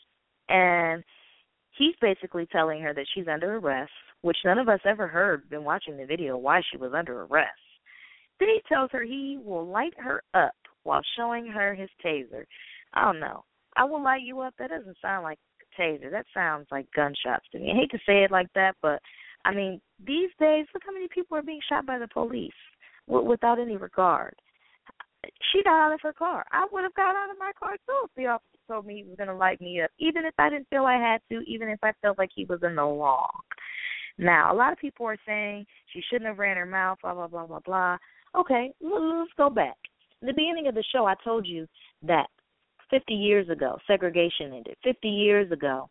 And 0.49 1.03
he's 1.77 1.95
basically 2.01 2.47
telling 2.51 2.81
her 2.81 2.93
that 2.93 3.05
she's 3.13 3.27
under 3.27 3.57
arrest, 3.57 3.91
which 4.21 4.37
none 4.45 4.57
of 4.57 4.69
us 4.69 4.79
ever 4.85 5.07
heard, 5.07 5.49
been 5.49 5.63
watching 5.63 5.97
the 5.97 6.05
video, 6.05 6.37
why 6.37 6.61
she 6.71 6.77
was 6.77 6.93
under 6.95 7.23
arrest. 7.23 7.51
Then 8.39 8.49
he 8.49 8.61
tells 8.67 8.89
her 8.91 9.03
he 9.03 9.37
will 9.43 9.67
light 9.67 9.93
her 9.97 10.23
up 10.33 10.55
while 10.83 11.01
showing 11.15 11.45
her 11.47 11.75
his 11.75 11.89
taser. 12.03 12.45
I 12.93 13.05
don't 13.05 13.19
know. 13.19 13.43
I 13.77 13.85
will 13.85 14.03
light 14.03 14.23
you 14.23 14.41
up. 14.41 14.53
That 14.59 14.69
doesn't 14.69 14.97
sound 15.01 15.23
like 15.23 15.39
a 15.61 15.81
taser. 15.81 16.11
That 16.11 16.25
sounds 16.33 16.67
like 16.71 16.87
gunshots 16.95 17.45
to 17.51 17.59
me. 17.59 17.71
I 17.71 17.75
hate 17.79 17.91
to 17.91 17.99
say 18.05 18.23
it 18.23 18.31
like 18.31 18.47
that, 18.55 18.75
but 18.81 19.01
I 19.45 19.53
mean, 19.53 19.81
these 20.05 20.29
days, 20.39 20.65
look 20.73 20.83
how 20.85 20.93
many 20.93 21.07
people 21.07 21.37
are 21.37 21.41
being 21.41 21.61
shot 21.67 21.85
by 21.85 21.97
the 21.97 22.07
police 22.07 22.51
w- 23.07 23.27
without 23.27 23.59
any 23.59 23.77
regard. 23.77 24.35
She 25.51 25.63
got 25.63 25.87
out 25.87 25.93
of 25.93 26.01
her 26.01 26.13
car. 26.13 26.45
I 26.51 26.65
would 26.71 26.83
have 26.83 26.93
got 26.95 27.15
out 27.15 27.31
of 27.31 27.37
my 27.39 27.51
car 27.57 27.77
too 27.85 28.05
if 28.05 28.11
the 28.15 28.27
officer 28.27 28.57
told 28.67 28.85
me 28.85 28.97
he 28.97 29.03
was 29.03 29.17
going 29.17 29.29
to 29.29 29.35
light 29.35 29.61
me 29.61 29.81
up, 29.81 29.91
even 29.99 30.25
if 30.25 30.33
I 30.37 30.49
didn't 30.49 30.67
feel 30.69 30.85
I 30.85 30.97
had 30.97 31.21
to, 31.29 31.41
even 31.47 31.69
if 31.69 31.79
I 31.83 31.93
felt 32.01 32.17
like 32.17 32.31
he 32.33 32.45
was 32.45 32.59
in 32.63 32.75
the 32.75 32.83
wrong. 32.83 33.29
Now, 34.17 34.53
a 34.53 34.55
lot 34.55 34.71
of 34.71 34.79
people 34.79 35.05
are 35.05 35.17
saying 35.25 35.65
she 35.93 36.01
shouldn't 36.09 36.27
have 36.27 36.39
ran 36.39 36.57
her 36.57 36.65
mouth, 36.65 36.99
blah 37.01 37.13
blah 37.13 37.27
blah 37.27 37.47
blah 37.47 37.59
blah. 37.59 37.97
Okay, 38.35 38.71
let's 38.81 39.31
go 39.37 39.49
back. 39.49 39.77
In 40.21 40.27
the 40.27 40.33
beginning 40.33 40.67
of 40.67 40.75
the 40.75 40.83
show, 40.91 41.05
I 41.05 41.15
told 41.23 41.45
you 41.47 41.67
that 42.03 42.27
50 42.91 43.13
years 43.13 43.49
ago, 43.49 43.77
segregation 43.87 44.53
ended. 44.53 44.75
50 44.83 45.07
years 45.07 45.51
ago, 45.51 45.89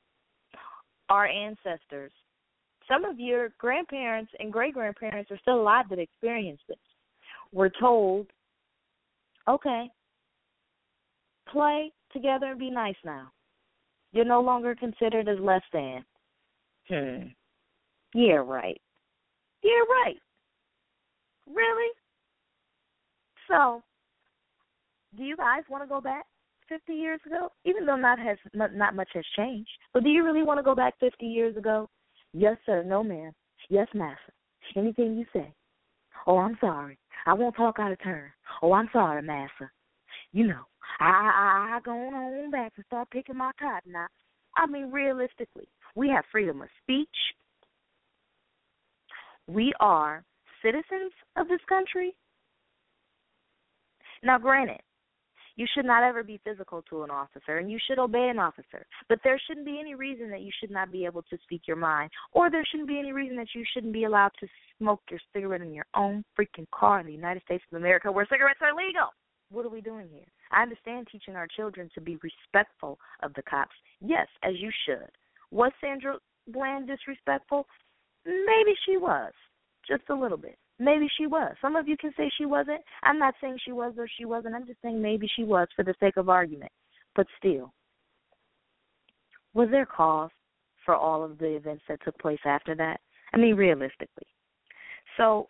our 1.09 1.27
ancestors, 1.27 2.13
some 2.87 3.05
of 3.05 3.19
your 3.19 3.49
grandparents 3.59 4.31
and 4.39 4.53
great 4.53 4.75
grandparents 4.75 5.31
are 5.31 5.39
still 5.39 5.61
alive 5.61 5.87
that 5.91 5.99
experienced 5.99 6.63
this, 6.69 6.79
were 7.53 7.71
told, 7.81 8.29
okay, 9.49 9.91
play 11.49 11.93
together 12.13 12.47
and 12.47 12.61
be 12.61 12.71
nice 12.71 12.97
now. 13.05 13.33
You're 14.13 14.25
no 14.25 14.41
longer 14.41 14.75
considered 14.75 15.29
as 15.29 15.39
less 15.41 15.63
than. 15.73 16.05
Hmm. 16.89 17.27
Yeah, 18.15 18.43
right. 18.45 18.81
Yeah, 19.63 19.83
right. 19.89 20.17
Really? 21.53 21.91
So, 23.49 23.83
do 25.17 25.25
you 25.25 25.37
guys 25.37 25.63
want 25.69 25.83
to 25.83 25.89
go 25.89 26.01
back 26.01 26.25
50 26.71 26.95
years 26.95 27.21
ago? 27.27 27.49
Even 27.67 27.85
though 27.85 27.97
not 27.97 28.19
has 28.19 28.39
not 28.55 28.95
much 28.97 29.11
has 29.13 29.25
changed, 29.37 29.69
but 29.93 30.03
do 30.03 30.09
you 30.09 30.25
really 30.25 30.43
want 30.43 30.59
to 30.59 30.63
go 30.63 30.75
back 30.75 30.95
50 31.01 31.27
years 31.27 31.57
ago? 31.57 31.91
Yes, 32.33 32.57
sir. 32.65 32.83
No, 32.83 33.03
ma'am. 33.03 33.33
Yes, 33.69 33.89
master. 33.93 34.33
Anything 34.77 35.17
you 35.17 35.27
say. 35.33 35.53
Oh, 36.27 36.39
I'm 36.39 36.57
sorry. 36.61 36.97
I 37.27 37.35
won't 37.35 37.57
talk 37.57 37.79
out 37.79 37.93
of 37.93 38.03
turn. 38.03 38.31
Oh, 38.63 38.73
I'm 38.73 38.89
sorry, 38.93 39.21
master. 39.23 39.73
You 40.33 40.47
know, 40.47 40.63
I 41.01 41.05
I, 41.05 41.77
I 41.77 41.81
go 41.85 41.93
on 41.93 42.51
back 42.51 42.73
and 42.77 42.87
start 42.87 43.11
picking 43.11 43.37
my 43.37 43.51
cotton 43.59 43.93
now. 43.93 44.07
I 44.57 44.67
mean, 44.67 44.91
realistically, 44.91 45.69
we 45.95 46.09
have 46.09 46.25
freedom 46.31 46.63
of 46.63 46.69
speech. 46.83 47.09
We 49.47 49.73
are 49.81 50.25
citizens 50.63 51.13
of 51.37 51.49
this 51.49 51.61
country. 51.69 52.15
Now, 54.23 54.39
granted, 54.39 54.81
you 55.57 55.67
should 55.75 55.85
not 55.85 56.03
ever 56.03 56.23
be 56.23 56.41
physical 56.45 56.83
to 56.91 57.03
an 57.03 57.11
officer, 57.11 57.59
and 57.59 57.71
you 57.71 57.79
should 57.87 57.99
obey 57.99 58.29
an 58.29 58.39
officer. 58.39 58.87
But 59.09 59.21
there 59.25 59.41
shouldn't 59.47 59.67
be 59.67 59.79
any 59.81 59.95
reason 59.95 60.31
that 60.31 60.43
you 60.43 60.51
should 60.61 60.71
not 60.71 60.93
be 60.93 61.05
able 61.05 61.23
to 61.23 61.39
speak 61.43 61.63
your 61.67 61.77
mind, 61.77 62.11
or 62.33 62.51
there 62.51 62.65
shouldn't 62.71 62.89
be 62.89 62.99
any 62.99 63.13
reason 63.13 63.37
that 63.37 63.55
you 63.55 63.65
shouldn't 63.73 63.93
be 63.93 64.05
allowed 64.05 64.33
to 64.41 64.47
smoke 64.79 65.01
your 65.11 65.21
cigarette 65.33 65.63
in 65.63 65.75
your 65.75 65.87
own 65.95 66.25
freaking 66.39 66.67
car 66.75 67.01
in 67.01 67.07
the 67.07 67.13
United 67.13 67.43
States 67.43 67.65
of 67.71 67.79
America 67.79 68.11
where 68.11 68.27
cigarettes 68.31 68.61
are 68.63 68.75
legal. 68.75 69.09
What 69.51 69.67
are 69.67 69.71
we 69.71 69.81
doing 69.81 70.09
here? 70.13 70.27
I 70.53 70.63
understand 70.63 71.09
teaching 71.11 71.35
our 71.35 71.49
children 71.49 71.91
to 71.95 72.01
be 72.01 72.19
respectful 72.23 72.99
of 73.23 73.35
the 73.35 73.43
cops. 73.43 73.75
Yes, 74.01 74.29
as 74.43 74.55
you 74.59 74.71
should. 74.87 75.11
Was 75.51 75.73
Sandra 75.81 76.17
Bland 76.49 76.87
disrespectful? 76.87 77.67
Maybe 78.25 78.75
she 78.87 78.97
was, 78.97 79.33
just 79.89 80.03
a 80.11 80.15
little 80.15 80.39
bit. 80.39 80.57
Maybe 80.81 81.09
she 81.19 81.27
was. 81.27 81.55
Some 81.61 81.77
of 81.77 81.87
you 81.87 81.97
can 81.99 82.11
say 82.17 82.31
she 82.39 82.47
wasn't. 82.47 82.81
I'm 83.03 83.19
not 83.19 83.35
saying 83.39 83.59
she 83.63 83.73
was 83.73 83.93
or 83.99 84.09
she 84.19 84.25
wasn't. 84.25 84.55
I'm 84.55 84.67
just 84.67 84.81
saying 84.81 85.01
maybe 85.01 85.29
she 85.37 85.45
was 85.45 85.69
for 85.77 85.85
the 85.85 85.95
sake 86.01 86.17
of 86.17 86.31
argument. 86.31 86.73
But 87.15 87.27
still, 87.39 87.75
was 89.53 89.69
there 89.71 89.85
cause 89.85 90.31
for 90.87 90.95
all 90.95 91.23
of 91.23 91.39
the 91.39 91.55
events 91.55 91.83
that 91.89 91.99
took 92.03 92.19
place 92.19 92.41
after 92.47 92.75
that? 92.77 92.99
I 93.35 93.37
mean, 93.37 93.57
realistically. 93.57 94.27
So 95.19 95.49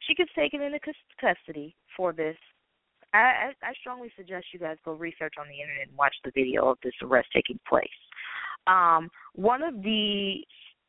she 0.00 0.14
gets 0.14 0.30
taken 0.34 0.60
into 0.60 0.78
custody 1.18 1.74
for 1.96 2.12
this. 2.12 2.36
I, 3.14 3.18
I, 3.18 3.52
I 3.62 3.72
strongly 3.80 4.12
suggest 4.14 4.46
you 4.52 4.58
guys 4.58 4.76
go 4.84 4.92
research 4.92 5.34
on 5.40 5.46
the 5.48 5.60
internet 5.60 5.88
and 5.88 5.96
watch 5.96 6.14
the 6.22 6.32
video 6.34 6.68
of 6.68 6.76
this 6.84 6.92
arrest 7.02 7.28
taking 7.34 7.58
place. 7.66 7.88
Um, 8.66 9.08
one 9.34 9.62
of 9.62 9.82
the 9.82 10.36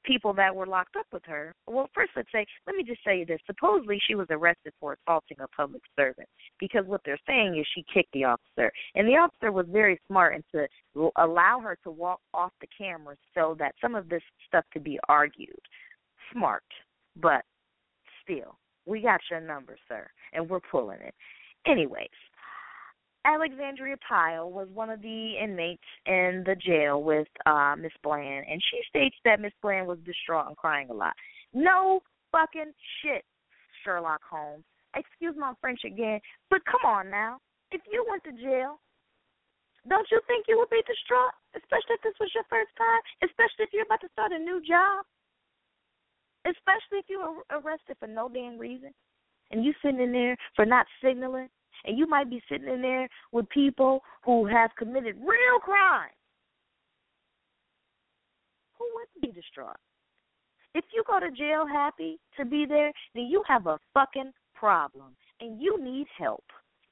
people 0.04 0.34
that 0.34 0.56
were 0.56 0.66
locked 0.66 0.96
up 0.96 1.08
with 1.12 1.24
her. 1.26 1.54
Well, 1.68 1.90
first 1.94 2.12
let's 2.16 2.32
say, 2.32 2.46
let 2.68 2.76
me 2.76 2.84
just 2.84 3.04
say 3.06 3.24
this. 3.24 3.40
Supposedly 3.46 4.00
she 4.06 4.16
was 4.16 4.28
arrested 4.30 4.74
for 4.80 4.98
assaulting 5.08 5.38
a 5.40 5.48
public 5.50 5.82
servant 5.96 6.28
because 6.60 6.86
what 6.86 7.02
they're 7.06 7.20
saying 7.28 7.58
is 7.58 7.66
she 7.74 7.86
kicked 7.94 8.12
the 8.14 8.26
officer. 8.26 8.72
And 8.96 9.08
the 9.08 9.14
officer 9.14 9.52
was 9.52 9.66
very 9.70 10.00
smart 10.08 10.36
and 10.36 10.44
to 10.54 11.12
allow 11.18 11.60
her 11.62 11.78
to 11.84 11.92
walk 11.92 12.20
off 12.34 12.52
the 12.62 12.68
camera 12.78 13.16
so 13.34 13.56
that 13.60 13.76
some 13.82 13.96
of 13.96 14.10
this 14.10 14.24
stuff 14.48 14.66
could 14.72 14.84
be 14.84 15.00
argued. 15.10 15.60
Smart. 16.32 16.64
But 17.16 17.44
still, 18.24 18.58
we 18.86 19.02
got 19.02 19.22
your 19.30 19.42
number, 19.42 19.78
sir, 19.88 20.08
and 20.34 20.50
we're 20.50 20.60
pulling 20.60 21.00
it. 21.02 21.14
Anyways, 21.66 22.10
Alexandria 23.26 23.96
Pyle 24.08 24.52
was 24.52 24.68
one 24.74 24.90
of 24.90 25.02
the 25.02 25.34
inmates 25.42 25.84
in 26.06 26.44
the 26.46 26.56
jail 26.56 27.02
with 27.02 27.28
uh 27.46 27.76
Miss 27.78 27.94
Bland, 28.04 28.46
and 28.50 28.62
she 28.70 28.80
states 28.90 29.16
that 29.24 29.40
Miss 29.40 29.54
Bland 29.62 29.88
was 29.88 29.98
distraught 30.06 30.48
and 30.48 30.58
crying 30.58 30.90
a 30.90 30.94
lot. 30.94 31.14
No 31.54 32.02
fucking 32.32 32.74
shit, 33.02 33.24
Sherlock 33.84 34.22
Holmes. 34.30 34.66
Excuse 34.96 35.36
my 35.38 35.54
French 35.62 35.82
again, 35.86 36.20
but 36.50 36.60
come 36.66 36.84
on 36.86 37.10
now. 37.10 37.38
If 37.72 37.82
you 37.92 38.06
went 38.08 38.24
to 38.26 38.32
jail, 38.34 38.80
don't 39.88 40.08
you 40.12 40.20
think 40.28 40.46
you 40.48 40.58
would 40.60 40.70
be 40.70 40.84
distraught? 40.86 41.34
Especially 41.56 41.96
if 41.96 42.04
this 42.04 42.20
was 42.20 42.30
your 42.36 42.46
first 42.50 42.70
time, 42.78 43.02
especially 43.24 43.66
if 43.66 43.74
you're 43.74 43.88
about 43.88 44.02
to 44.02 44.12
start 44.12 44.32
a 44.32 44.38
new 44.38 44.62
job, 44.62 45.06
especially 46.46 47.00
if 47.00 47.06
you 47.08 47.20
were 47.24 47.42
arrested 47.56 47.96
for 48.00 48.08
no 48.08 48.28
damn 48.28 48.60
reason, 48.60 48.94
and 49.52 49.64
you 49.64 49.74
sitting 49.82 50.02
in 50.02 50.12
there 50.12 50.38
for 50.56 50.66
not 50.66 50.86
signaling 51.02 51.50
and 51.86 51.98
you 51.98 52.08
might 52.08 52.30
be 52.30 52.42
sitting 52.50 52.68
in 52.68 52.82
there 52.82 53.08
with 53.32 53.48
people 53.50 54.02
who 54.24 54.46
have 54.46 54.72
committed 54.78 55.16
real 55.20 55.60
crimes. 55.62 56.14
Who 58.78 58.86
wouldn't 58.94 59.22
be 59.22 59.40
distraught? 59.40 59.78
If 60.76 60.86
you 60.94 61.04
go 61.08 61.20
to 61.20 61.32
jail 61.32 61.66
happy 61.72 62.20
to 62.38 62.46
be 62.46 62.66
there, 62.66 62.92
then 63.14 63.26
you 63.26 63.44
have 63.48 63.68
a 63.68 63.80
fucking 63.94 64.32
problem 64.56 65.16
and 65.40 65.62
you 65.62 65.82
need 65.84 66.08
help. 66.18 66.44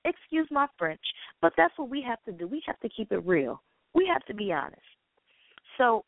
Excuse 0.05 0.47
my 0.51 0.67
French, 0.77 1.01
but 1.41 1.53
that's 1.57 1.77
what 1.77 1.89
we 1.89 2.01
have 2.01 2.21
to 2.23 2.31
do. 2.31 2.47
We 2.47 2.61
have 2.65 2.79
to 2.79 2.89
keep 2.89 3.11
it 3.11 3.25
real. 3.25 3.61
We 3.93 4.09
have 4.11 4.25
to 4.25 4.33
be 4.33 4.51
honest. 4.51 4.81
So, 5.77 6.03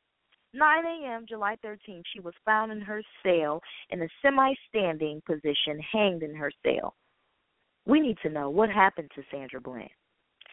9 0.53 0.85
a.m., 0.85 1.25
July 1.27 1.57
13th, 1.65 2.03
she 2.13 2.19
was 2.19 2.33
found 2.45 2.71
in 2.71 2.81
her 2.81 3.01
cell 3.23 3.61
in 3.89 4.01
a 4.01 4.07
semi 4.21 4.53
standing 4.69 5.21
position, 5.25 5.79
hanged 5.91 6.21
in 6.21 6.35
her 6.35 6.51
cell. 6.63 6.95
We 7.85 7.99
need 7.99 8.17
to 8.23 8.29
know 8.29 8.49
what 8.49 8.69
happened 8.69 9.11
to 9.15 9.23
Sandra 9.31 9.59
Bland. 9.59 9.89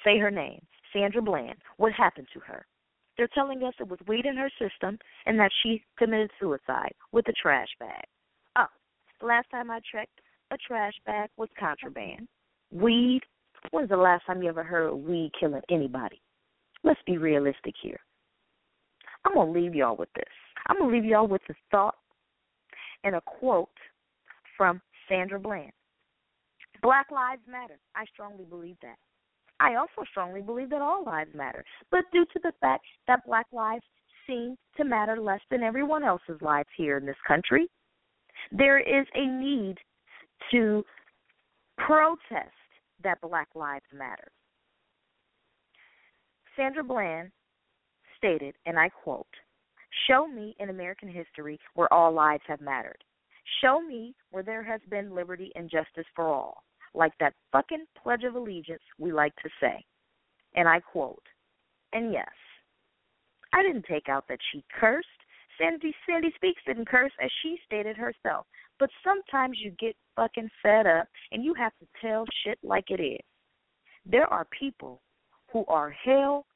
Say 0.05 0.19
her 0.19 0.31
name, 0.31 0.61
Sandra 0.93 1.23
Bland. 1.23 1.57
What 1.77 1.93
happened 1.93 2.27
to 2.33 2.41
her? 2.41 2.67
They're 3.17 3.29
telling 3.35 3.63
us 3.63 3.75
it 3.79 3.89
was 3.89 3.99
weed 4.07 4.25
in 4.25 4.37
her 4.37 4.51
system 4.59 4.99
and 5.27 5.39
that 5.39 5.51
she 5.63 5.85
committed 5.99 6.31
suicide 6.41 6.93
with 7.13 7.29
a 7.29 7.33
trash 7.33 7.69
bag. 7.79 8.05
Oh, 8.57 8.67
last 9.23 9.51
time 9.51 9.71
I 9.71 9.81
checked, 9.93 10.21
a 10.51 10.57
trash 10.57 10.95
bag 11.07 11.29
was 11.37 11.49
contraband. 11.59 12.27
Weed? 12.73 13.21
When's 13.71 13.91
the 13.91 13.97
last 13.97 14.25
time 14.27 14.43
you 14.43 14.49
ever 14.49 14.65
heard 14.65 14.91
of 14.91 14.99
weed 14.99 15.33
killing 15.39 15.61
anybody? 15.71 16.21
Let's 16.83 17.01
be 17.07 17.19
realistic 17.19 17.75
here. 17.83 18.01
I'm 19.25 19.35
going 19.35 19.53
to 19.53 19.61
leave 19.61 19.75
y'all 19.75 19.97
with 19.97 20.09
this. 20.15 20.25
I'm 20.67 20.79
going 20.79 20.91
to 20.91 20.97
leave 20.97 21.05
y'all 21.05 21.29
with 21.29 21.43
a 21.51 21.55
thought 21.71 21.97
and 23.05 23.15
a 23.17 23.21
quote 23.21 23.69
from 24.57 24.81
Sandra 25.09 25.39
Bland. 25.39 25.73
Black 26.83 27.11
lives 27.11 27.43
matter. 27.49 27.79
I 27.95 28.05
strongly 28.07 28.45
believe 28.45 28.77
that. 28.83 28.97
I 29.59 29.75
also 29.75 30.09
strongly 30.11 30.41
believe 30.41 30.71
that 30.71 30.81
all 30.81 31.05
lives 31.05 31.35
matter. 31.35 31.65
But 31.91 32.05
due 32.13 32.25
to 32.33 32.41
the 32.43 32.53
fact 32.61 32.85
that 33.07 33.27
black 33.27 33.47
lives 33.53 33.85
seem 34.27 34.57
to 34.77 34.85
matter 34.85 35.21
less 35.21 35.41
than 35.51 35.63
everyone 35.63 36.03
else's 36.03 36.41
lives 36.41 36.69
here 36.77 36.97
in 36.97 37.05
this 37.05 37.17
country, 37.29 37.69
there 38.53 38.79
is 38.79 39.07
a 39.15 39.27
need 39.27 39.77
to 40.51 40.83
protest 41.77 42.55
that 43.03 43.21
black 43.21 43.49
lives 43.55 43.85
matter. 43.93 44.29
Sandra 46.57 46.83
Bland 46.83 47.31
stated, 48.17 48.55
and 48.65 48.79
I 48.79 48.89
quote, 48.89 49.27
Show 50.09 50.27
me 50.27 50.55
in 50.59 50.71
American 50.71 51.09
history 51.09 51.59
where 51.75 51.93
all 51.93 52.13
lives 52.13 52.43
have 52.47 52.61
mattered. 52.61 53.03
Show 53.61 53.81
me 53.81 54.15
where 54.31 54.43
there 54.43 54.63
has 54.63 54.81
been 54.89 55.15
liberty 55.15 55.51
and 55.55 55.71
justice 55.71 56.07
for 56.15 56.27
all 56.27 56.63
like 56.95 57.13
that 57.21 57.35
fucking 57.53 57.85
Pledge 58.03 58.25
of 58.25 58.35
Allegiance 58.35 58.83
we 58.99 59.13
like 59.13 59.35
to 59.37 59.49
say. 59.61 59.85
And 60.55 60.69
I 60.69 60.81
quote, 60.81 61.23
and 61.93 62.13
yes, 62.13 62.29
I 63.53 63.63
didn't 63.63 63.85
take 63.87 64.09
out 64.09 64.25
that 64.29 64.39
she 64.53 64.65
cursed. 64.79 65.07
Sandy 65.59 65.95
Sandy 66.07 66.33
Speaks 66.37 66.63
didn't 66.67 66.89
curse 66.89 67.13
as 67.23 67.31
she 67.43 67.59
stated 67.67 67.97
herself. 67.97 68.47
But 68.79 68.91
sometimes 69.05 69.59
you 69.63 69.73
get 69.79 69.95
fucking 70.17 70.49
fed 70.63 70.87
up 70.87 71.07
and 71.33 71.45
you 71.45 71.53
have 71.55 71.73
to 71.81 71.87
tell 72.01 72.25
shit 72.45 72.59
like 72.63 72.91
it 72.91 73.01
is. 73.01 73.21
There 74.07 74.27
are 74.27 74.47
people 74.59 75.03
who 75.53 75.65
are 75.67 75.91
hell 75.91 76.47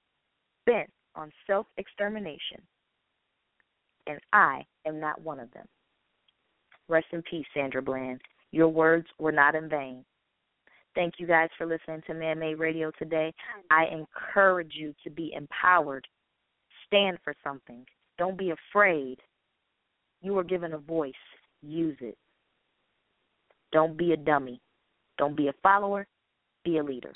bent 0.65 0.91
on 1.15 1.31
self 1.47 1.67
extermination. 1.77 2.63
And 4.07 4.19
I 4.33 4.65
am 4.87 5.01
not 5.01 5.21
one 5.21 5.39
of 5.39 5.51
them. 5.53 5.67
Rest 6.89 7.07
in 7.13 7.23
peace, 7.23 7.47
Sandra 7.55 7.83
Bland. 7.83 8.21
Your 8.53 8.69
words 8.69 9.07
were 9.19 9.33
not 9.33 9.55
in 9.55 9.69
vain. 9.69 10.05
Thank 10.95 11.15
you 11.19 11.27
guys 11.27 11.49
for 11.59 11.67
listening 11.67 12.03
to 12.07 12.15
Man 12.15 12.39
Made 12.39 12.59
Radio 12.59 12.91
today. 12.99 13.33
I 13.71 13.87
encourage 13.87 14.73
you 14.75 14.95
to 15.03 15.11
be 15.11 15.33
empowered. 15.37 16.07
Stand 16.87 17.19
for 17.25 17.35
something. 17.43 17.85
Don't 18.17 18.39
be 18.39 18.53
afraid. 18.53 19.19
You 20.23 20.39
are 20.39 20.45
given 20.45 20.73
a 20.73 20.79
voice. 20.79 21.13
Use 21.63 21.97
it. 22.01 22.17
Don't 23.73 23.97
be 23.97 24.13
a 24.13 24.17
dummy. 24.17 24.61
Don't 25.19 25.37
be 25.37 25.49
a 25.49 25.55
follower. 25.63 26.07
Be 26.65 26.79
a 26.79 26.83
leader. 26.83 27.13